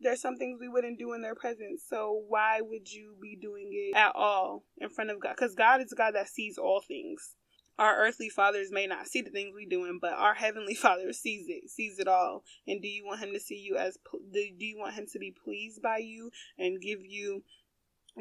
there's 0.00 0.20
some 0.20 0.36
things 0.36 0.58
we 0.60 0.68
wouldn't 0.68 0.98
do 0.98 1.12
in 1.12 1.22
their 1.22 1.34
presence. 1.34 1.84
So 1.88 2.22
why 2.28 2.60
would 2.60 2.90
you 2.90 3.14
be 3.20 3.36
doing 3.40 3.68
it 3.70 3.96
at 3.96 4.12
all 4.14 4.64
in 4.78 4.88
front 4.88 5.10
of 5.10 5.20
God? 5.20 5.34
Because 5.36 5.54
God 5.54 5.80
is 5.80 5.92
a 5.92 5.96
God 5.96 6.14
that 6.14 6.28
sees 6.28 6.58
all 6.58 6.80
things. 6.80 7.34
Our 7.78 7.96
earthly 7.96 8.28
fathers 8.28 8.70
may 8.70 8.86
not 8.86 9.06
see 9.06 9.22
the 9.22 9.30
things 9.30 9.52
we're 9.54 9.68
doing, 9.68 9.98
but 10.00 10.12
our 10.12 10.34
heavenly 10.34 10.74
Father 10.76 11.12
sees 11.12 11.46
it, 11.48 11.70
sees 11.70 11.98
it 11.98 12.08
all. 12.08 12.44
And 12.66 12.82
do 12.82 12.88
you 12.88 13.06
want 13.06 13.22
Him 13.22 13.32
to 13.32 13.40
see 13.40 13.56
you 13.56 13.76
as? 13.76 13.96
Do 14.32 14.66
you 14.66 14.78
want 14.78 14.94
Him 14.94 15.06
to 15.12 15.18
be 15.18 15.34
pleased 15.44 15.80
by 15.82 15.98
you 15.98 16.30
and 16.58 16.80
give 16.80 17.00
you 17.02 17.42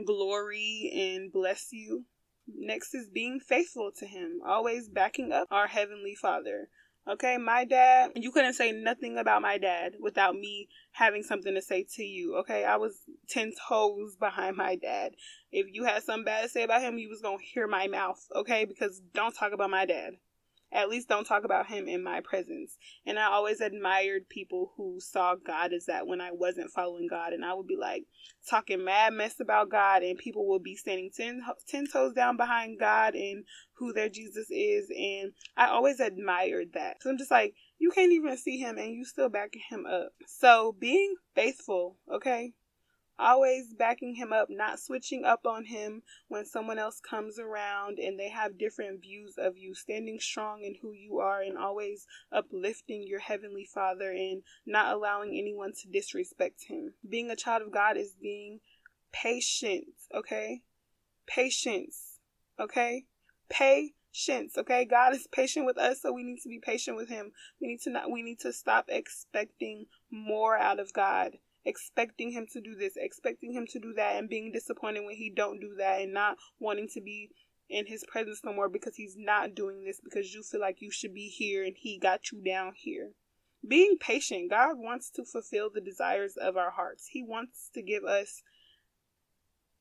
glory 0.05 0.91
and 0.95 1.31
bless 1.31 1.67
you? 1.71 2.05
Next 2.47 2.95
is 2.95 3.09
being 3.09 3.39
faithful 3.39 3.91
to 3.99 4.05
Him, 4.05 4.39
always 4.47 4.87
backing 4.87 5.31
up 5.31 5.47
our 5.51 5.67
Heavenly 5.67 6.15
Father. 6.15 6.69
Okay, 7.09 7.37
my 7.37 7.65
dad, 7.65 8.11
you 8.15 8.31
couldn't 8.31 8.53
say 8.53 8.71
nothing 8.71 9.17
about 9.17 9.41
my 9.41 9.57
dad 9.57 9.95
without 9.99 10.35
me 10.35 10.69
having 10.91 11.23
something 11.23 11.55
to 11.55 11.61
say 11.61 11.83
to 11.95 12.03
you. 12.03 12.35
Okay, 12.37 12.63
I 12.65 12.75
was 12.75 12.99
10 13.29 13.53
toes 13.67 14.15
behind 14.15 14.57
my 14.57 14.75
dad. 14.75 15.13
If 15.51 15.65
you 15.71 15.85
had 15.85 16.03
something 16.03 16.25
bad 16.25 16.43
to 16.43 16.49
say 16.49 16.61
about 16.61 16.83
him, 16.83 16.99
you 16.99 17.09
was 17.09 17.21
gonna 17.21 17.39
hear 17.41 17.67
my 17.67 17.87
mouth. 17.87 18.23
Okay, 18.35 18.65
because 18.65 19.01
don't 19.15 19.35
talk 19.35 19.53
about 19.53 19.71
my 19.71 19.85
dad 19.85 20.17
at 20.71 20.89
least 20.89 21.09
don't 21.09 21.25
talk 21.25 21.43
about 21.43 21.67
him 21.67 21.87
in 21.87 22.03
my 22.03 22.21
presence. 22.21 22.77
And 23.05 23.17
I 23.17 23.25
always 23.25 23.61
admired 23.61 24.29
people 24.29 24.73
who 24.77 24.99
saw 24.99 25.35
God 25.35 25.73
as 25.73 25.85
that 25.85 26.07
when 26.07 26.21
I 26.21 26.31
wasn't 26.31 26.71
following 26.71 27.07
God. 27.09 27.33
And 27.33 27.43
I 27.43 27.53
would 27.53 27.67
be 27.67 27.77
like 27.77 28.03
talking 28.49 28.83
mad 28.83 29.13
mess 29.13 29.39
about 29.39 29.69
God, 29.69 30.03
and 30.03 30.17
people 30.17 30.47
would 30.49 30.63
be 30.63 30.75
standing 30.75 31.09
ten, 31.15 31.41
ten 31.67 31.85
toes 31.87 32.13
down 32.13 32.37
behind 32.37 32.79
God 32.79 33.15
and 33.15 33.45
who 33.73 33.93
their 33.93 34.09
Jesus 34.09 34.47
is. 34.49 34.89
And 34.89 35.31
I 35.57 35.67
always 35.67 35.99
admired 35.99 36.73
that. 36.73 36.97
So 37.01 37.09
I'm 37.09 37.17
just 37.17 37.31
like, 37.31 37.55
you 37.79 37.91
can't 37.91 38.11
even 38.11 38.37
see 38.37 38.57
him 38.59 38.77
and 38.77 38.93
you 38.93 39.05
still 39.05 39.29
backing 39.29 39.61
him 39.69 39.85
up. 39.85 40.11
So 40.27 40.75
being 40.77 41.15
faithful, 41.33 41.97
okay? 42.13 42.53
Always 43.19 43.73
backing 43.73 44.15
him 44.15 44.31
up, 44.31 44.47
not 44.49 44.79
switching 44.79 45.25
up 45.25 45.45
on 45.45 45.65
him 45.65 46.01
when 46.27 46.45
someone 46.45 46.79
else 46.79 46.99
comes 46.99 47.37
around 47.37 47.99
and 47.99 48.19
they 48.19 48.29
have 48.29 48.57
different 48.57 49.01
views 49.01 49.35
of 49.37 49.57
you, 49.57 49.73
standing 49.73 50.19
strong 50.19 50.63
in 50.63 50.75
who 50.81 50.93
you 50.93 51.19
are 51.19 51.41
and 51.41 51.57
always 51.57 52.07
uplifting 52.31 53.05
your 53.05 53.19
heavenly 53.19 53.65
Father 53.65 54.11
and 54.11 54.43
not 54.65 54.93
allowing 54.93 55.37
anyone 55.37 55.73
to 55.73 55.89
disrespect 55.89 56.63
him. 56.67 56.93
Being 57.07 57.29
a 57.29 57.35
child 57.35 57.61
of 57.61 57.71
God 57.71 57.97
is 57.97 58.15
being 58.21 58.59
patient, 59.11 59.85
okay? 60.15 60.61
Patience, 61.27 62.19
okay? 62.59 63.05
Patience, 63.49 64.57
okay? 64.57 64.85
God 64.85 65.13
is 65.13 65.27
patient 65.31 65.65
with 65.65 65.77
us, 65.77 66.01
so 66.01 66.13
we 66.13 66.23
need 66.23 66.39
to 66.43 66.49
be 66.49 66.59
patient 66.59 66.95
with 66.95 67.09
him. 67.09 67.31
We 67.61 67.67
need 67.67 67.81
to 67.81 67.89
not 67.89 68.11
we 68.11 68.23
need 68.23 68.39
to 68.41 68.53
stop 68.53 68.85
expecting 68.87 69.87
more 70.09 70.57
out 70.57 70.79
of 70.79 70.93
God 70.93 71.37
expecting 71.69 72.31
him 72.31 72.47
to 72.51 72.59
do 72.59 72.75
this, 72.75 72.93
expecting 72.97 73.53
him 73.53 73.65
to 73.67 73.79
do 73.79 73.93
that, 73.93 74.17
and 74.17 74.27
being 74.27 74.51
disappointed 74.51 75.05
when 75.05 75.15
he 75.15 75.31
don't 75.33 75.59
do 75.59 75.75
that, 75.77 76.01
and 76.01 76.13
not 76.13 76.37
wanting 76.59 76.89
to 76.93 77.01
be 77.01 77.29
in 77.69 77.85
his 77.85 78.03
presence 78.11 78.41
no 78.43 78.51
more 78.51 78.67
because 78.67 78.95
he's 78.95 79.15
not 79.15 79.53
doing 79.53 79.85
this 79.85 80.01
because 80.03 80.33
you 80.33 80.41
feel 80.41 80.59
like 80.59 80.81
you 80.81 80.91
should 80.91 81.13
be 81.13 81.27
here 81.27 81.63
and 81.63 81.75
he 81.77 81.99
got 81.99 82.31
you 82.31 82.41
down 82.43 82.73
here. 82.75 83.11
Being 83.67 83.97
patient, 83.99 84.49
God 84.49 84.77
wants 84.77 85.11
to 85.11 85.25
fulfill 85.25 85.69
the 85.69 85.81
desires 85.81 86.35
of 86.35 86.57
our 86.57 86.71
hearts. 86.71 87.09
He 87.11 87.21
wants 87.21 87.69
to 87.75 87.81
give 87.81 88.03
us 88.03 88.41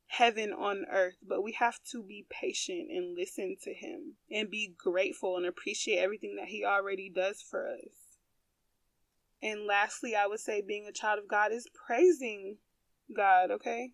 heaven 0.09 0.53
on 0.53 0.85
earth, 0.91 1.17
but 1.27 1.43
we 1.43 1.53
have 1.53 1.79
to 1.93 2.03
be 2.03 2.27
patient 2.29 2.91
and 2.91 3.17
listen 3.17 3.57
to 3.63 3.73
him 3.73 4.17
and 4.31 4.51
be 4.51 4.75
grateful 4.77 5.37
and 5.37 5.47
appreciate 5.47 5.99
everything 5.99 6.37
that 6.37 6.49
he 6.49 6.65
already 6.65 7.11
does 7.15 7.41
for 7.41 7.69
us. 7.69 8.08
And 9.43 9.67
lastly, 9.67 10.15
I 10.15 10.27
would 10.27 10.41
say 10.41 10.63
being 10.67 10.87
a 10.87 10.93
child 10.93 11.19
of 11.19 11.29
God 11.29 11.53
is 11.53 11.67
praising 11.87 12.59
God, 13.15 13.51
okay? 13.51 13.93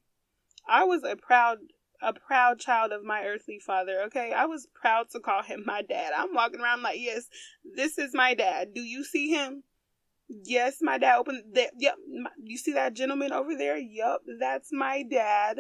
I 0.69 0.85
was 0.85 1.03
a 1.05 1.17
proud 1.17 1.59
a 2.03 2.13
proud 2.13 2.59
child 2.59 2.93
of 2.93 3.03
my 3.03 3.25
earthly 3.25 3.59
father, 3.59 4.03
okay? 4.03 4.33
I 4.33 4.45
was 4.45 4.69
proud 4.75 5.09
to 5.11 5.21
call 5.21 5.43
him 5.43 5.63
my 5.65 5.81
dad. 5.81 6.13
I'm 6.15 6.35
walking 6.35 6.61
around 6.61 6.83
like, 6.83 6.99
"Yes, 6.99 7.29
this 7.65 7.99
is 7.99 8.13
my 8.13 8.35
dad. 8.35 8.75
Do 8.75 8.83
you 8.83 9.05
see 9.05 9.31
him?" 9.31 9.63
Yes, 10.29 10.79
my 10.81 10.99
dad 10.99 11.19
opened 11.19 11.55
the 11.55 11.71
yep, 11.79 11.97
my, 12.09 12.31
you 12.43 12.59
see 12.59 12.73
that 12.73 12.95
gentleman 12.95 13.33
over 13.33 13.55
there? 13.55 13.77
Yup, 13.77 14.23
that's 14.41 14.71
my 14.73 15.03
dad. 15.03 15.59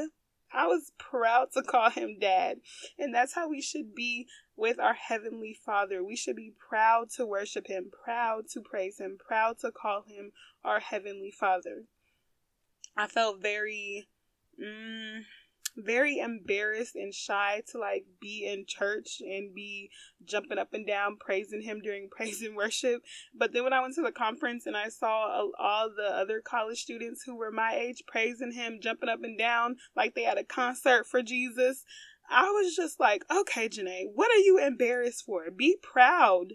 I 0.53 0.67
was 0.67 0.93
proud 0.99 1.53
to 1.53 1.63
call 1.63 1.91
him 1.91 2.19
dad. 2.21 2.59
And 2.99 3.15
that's 3.15 3.35
how 3.35 3.49
we 3.49 3.61
should 3.61 3.95
be 3.95 4.29
with 4.57 4.79
our 4.79 4.95
Heavenly 4.95 5.57
Father. 5.65 6.05
We 6.05 6.17
should 6.17 6.37
be 6.37 6.53
proud 6.69 7.11
to 7.17 7.27
worship 7.27 7.67
Him, 7.67 7.91
proud 8.05 8.49
to 8.53 8.61
praise 8.61 9.01
Him, 9.01 9.19
proud 9.19 9.59
to 9.61 9.71
call 9.73 10.05
Him 10.07 10.33
our 10.65 10.81
Heavenly 10.81 11.31
Father. 11.31 11.85
I 12.97 13.07
felt 13.07 13.43
very. 13.43 14.09
Mm, 14.63 15.23
very 15.77 16.19
embarrassed 16.19 16.95
and 16.95 17.13
shy 17.13 17.63
to 17.71 17.79
like 17.79 18.05
be 18.21 18.47
in 18.47 18.65
church 18.67 19.21
and 19.21 19.55
be 19.55 19.91
jumping 20.25 20.59
up 20.59 20.73
and 20.73 20.87
down 20.87 21.17
praising 21.19 21.63
him 21.63 21.81
during 21.83 22.09
praise 22.17 22.43
and 22.43 22.57
worship. 22.57 23.03
But 23.35 23.53
then 23.53 23.65
when 23.65 23.73
I 23.73 23.81
went 23.81 23.95
to 23.95 24.03
the 24.03 24.13
conference 24.13 24.67
and 24.67 24.77
I 24.77 24.89
saw 24.89 25.27
uh, 25.27 25.47
all 25.59 25.91
the 25.95 26.09
other 26.09 26.41
college 26.41 26.83
students 26.83 27.23
who 27.25 27.37
were 27.37 27.51
my 27.51 27.75
age 27.75 28.03
praising 28.07 28.53
him, 28.53 28.79
jumping 28.81 29.09
up 29.09 29.21
and 29.23 29.39
down 29.39 29.77
like 29.97 30.15
they 30.15 30.25
had 30.25 30.39
a 30.39 30.45
concert 30.45 31.07
for 31.07 31.23
Jesus, 31.23 31.85
I 32.31 32.51
was 32.51 32.75
just 32.75 32.99
like, 33.01 33.25
okay, 33.31 33.69
Janae, 33.69 34.07
what 34.15 34.31
are 34.31 34.41
you 34.41 34.59
embarrassed 34.59 35.25
for? 35.27 35.51
Be 35.51 35.77
proud. 35.83 36.55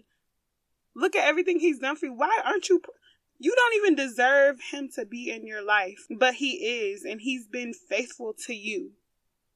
Look 0.96 1.14
at 1.14 1.26
everything 1.26 1.60
he's 1.60 1.78
done 1.78 1.96
for 1.96 2.06
you. 2.06 2.14
Why 2.14 2.40
aren't 2.44 2.68
you? 2.68 2.80
Pr- 2.80 2.90
you 3.38 3.54
don't 3.56 3.76
even 3.76 3.94
deserve 3.94 4.58
him 4.70 4.90
to 4.96 5.06
be 5.06 5.30
in 5.30 5.46
your 5.46 5.64
life, 5.64 6.06
but 6.18 6.34
he 6.34 6.56
is, 6.56 7.04
and 7.04 7.22
he's 7.22 7.46
been 7.46 7.72
faithful 7.72 8.34
to 8.46 8.54
you. 8.54 8.92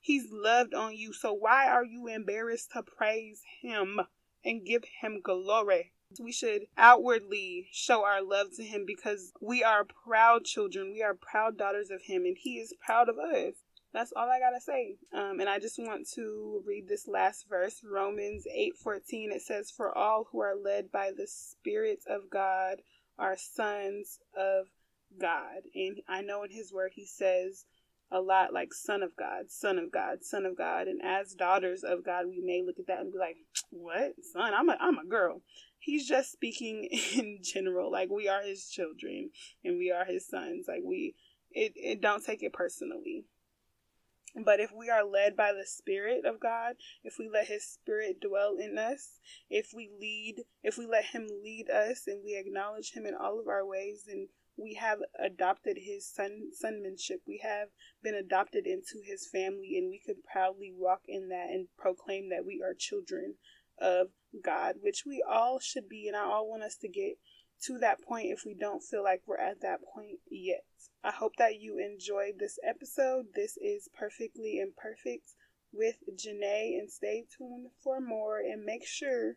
He's 0.05 0.31
loved 0.31 0.75
on 0.75 0.95
you. 0.95 1.15
So 1.15 1.33
why 1.33 1.67
are 1.67 1.83
you 1.83 2.09
embarrassed 2.09 2.73
to 2.73 2.83
praise 2.83 3.41
him 3.63 4.03
and 4.45 4.63
give 4.63 4.85
him 5.01 5.23
glory? 5.25 5.95
We 6.21 6.31
should 6.31 6.67
outwardly 6.77 7.69
show 7.73 8.05
our 8.05 8.23
love 8.23 8.49
to 8.57 8.63
him 8.63 8.85
because 8.87 9.33
we 9.41 9.65
are 9.65 9.87
proud 10.05 10.45
children. 10.45 10.93
We 10.93 11.03
are 11.03 11.15
proud 11.15 11.57
daughters 11.57 11.89
of 11.89 12.03
him 12.03 12.27
and 12.27 12.37
he 12.39 12.59
is 12.59 12.75
proud 12.85 13.09
of 13.09 13.17
us. 13.17 13.55
That's 13.95 14.13
all 14.15 14.29
I 14.29 14.41
gotta 14.41 14.61
say. 14.61 14.99
Um, 15.11 15.41
and 15.41 15.49
I 15.49 15.59
just 15.59 15.79
want 15.79 16.07
to 16.17 16.63
read 16.67 16.87
this 16.87 17.09
last 17.09 17.49
verse, 17.49 17.83
Romans 17.83 18.47
8:14. 18.53 19.33
It 19.33 19.41
says, 19.41 19.71
"For 19.71 19.97
all 19.97 20.25
who 20.25 20.41
are 20.41 20.55
led 20.55 20.93
by 20.93 21.13
the 21.13 21.27
Spirit 21.27 22.05
of 22.07 22.29
God 22.29 22.83
are 23.19 23.39
sons 23.39 24.21
of 24.35 24.69
God." 25.17 25.63
And 25.75 26.03
I 26.07 26.21
know 26.21 26.43
in 26.43 26.51
His 26.51 26.75
Word 26.75 26.93
He 26.93 27.07
says, 27.07 27.65
a 28.11 28.21
lot 28.21 28.53
like 28.53 28.73
son 28.73 29.03
of 29.03 29.17
God, 29.17 29.51
son 29.51 29.79
of 29.79 29.91
God, 29.91 30.23
son 30.23 30.47
of 30.47 30.57
God. 30.57 30.87
And 30.87 31.01
as 31.03 31.35
daughters 31.35 31.83
of 31.83 32.05
God, 32.05 32.27
we 32.27 32.41
may 32.45 32.63
look 32.65 32.79
at 32.79 32.87
that 32.87 33.01
and 33.01 33.13
be 33.13 33.19
like, 33.19 33.37
what? 33.71 34.15
Son, 34.33 34.53
I'm 34.55 34.69
a, 34.69 34.77
I'm 34.81 34.99
a 34.99 35.07
girl. 35.07 35.43
He's 35.79 36.09
just 36.09 36.33
speaking 36.33 36.89
in 37.15 37.39
general. 37.43 37.91
Like 37.91 38.11
we 38.11 38.29
are 38.29 38.43
his 38.43 38.69
children 38.69 39.31
and 39.65 39.79
we 39.79 39.91
are 39.91 40.05
his 40.05 40.27
sons. 40.27 40.67
Like 40.69 40.83
we, 40.85 41.15
it, 41.51 41.73
it 41.77 42.01
don't 42.01 42.25
take 42.25 42.43
it 42.43 42.53
personally. 42.53 43.25
But 44.37 44.59
if 44.59 44.73
we 44.73 44.91
are 44.91 45.05
led 45.05 45.37
by 45.37 45.53
the 45.53 45.65
Spirit 45.65 46.25
of 46.25 46.41
God, 46.41 46.75
if 47.05 47.19
we 47.21 47.29
let 47.29 47.47
His 47.47 47.65
Spirit 47.65 48.21
dwell 48.21 48.57
in 48.59 48.79
us, 48.79 49.21
if 49.49 49.71
we 49.73 49.89
lead, 50.01 50.43
if 50.65 50.77
we 50.77 50.87
let 50.87 51.05
Him 51.05 51.29
lead 51.45 51.71
us 51.71 52.09
and 52.09 52.21
we 52.25 52.37
acknowledge 52.37 52.95
Him 52.95 53.07
in 53.07 53.15
all 53.15 53.39
of 53.39 53.47
our 53.47 53.65
ways, 53.65 54.09
and 54.09 54.29
we 54.57 54.75
have 54.75 54.99
adopted 55.19 55.79
his 55.81 56.07
son 56.07 56.51
sonmanship. 56.53 57.21
We 57.27 57.41
have 57.43 57.69
been 58.03 58.15
adopted 58.15 58.67
into 58.67 59.03
his 59.05 59.27
family, 59.27 59.77
and 59.77 59.91
we 59.91 60.01
could 60.05 60.25
proudly 60.25 60.73
walk 60.75 61.03
in 61.07 61.29
that 61.29 61.49
and 61.51 61.69
proclaim 61.77 62.31
that 62.31 62.47
we 62.47 62.63
are 62.63 62.75
children 62.75 63.35
of 63.81 64.09
God, 64.43 64.77
which 64.81 65.05
we 65.07 65.25
all 65.29 65.59
should 65.61 65.89
be. 65.89 66.07
And 66.07 66.17
I 66.17 66.25
all 66.25 66.49
want 66.49 66.63
us 66.63 66.77
to 66.77 66.89
get 66.89 67.19
to 67.65 67.79
that 67.79 68.03
point 68.03 68.27
if 68.31 68.45
we 68.45 68.55
don't 68.55 68.83
feel 68.83 69.03
like 69.03 69.23
we're 69.27 69.39
at 69.39 69.61
that 69.63 69.81
point 69.95 70.19
yet. 70.31 70.65
I 71.03 71.11
hope 71.11 71.37
that 71.37 71.61
you 71.61 71.79
enjoyed 71.79 72.39
this 72.39 72.59
episode. 72.67 73.27
This 73.35 73.57
is 73.57 73.89
Perfectly 73.99 74.59
Imperfect 74.59 75.33
with 75.73 75.97
Janae, 76.17 76.79
and 76.79 76.91
stay 76.91 77.27
tuned 77.37 77.69
for 77.83 78.01
more. 78.01 78.39
And 78.39 78.65
make 78.65 78.87
sure 78.87 79.37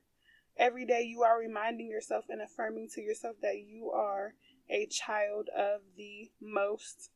every 0.57 0.85
day 0.85 1.03
you 1.03 1.23
are 1.23 1.39
reminding 1.39 1.89
yourself 1.89 2.25
and 2.29 2.41
affirming 2.41 2.89
to 2.93 3.01
yourself 3.01 3.37
that 3.41 3.57
you 3.57 3.91
are 3.91 4.33
a 4.69 4.85
child 4.87 5.49
of 5.55 5.81
the 5.95 6.31
Most 6.41 7.09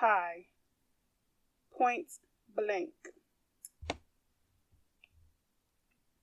High. 0.00 0.46
Point 1.76 2.08
blank. 2.54 2.92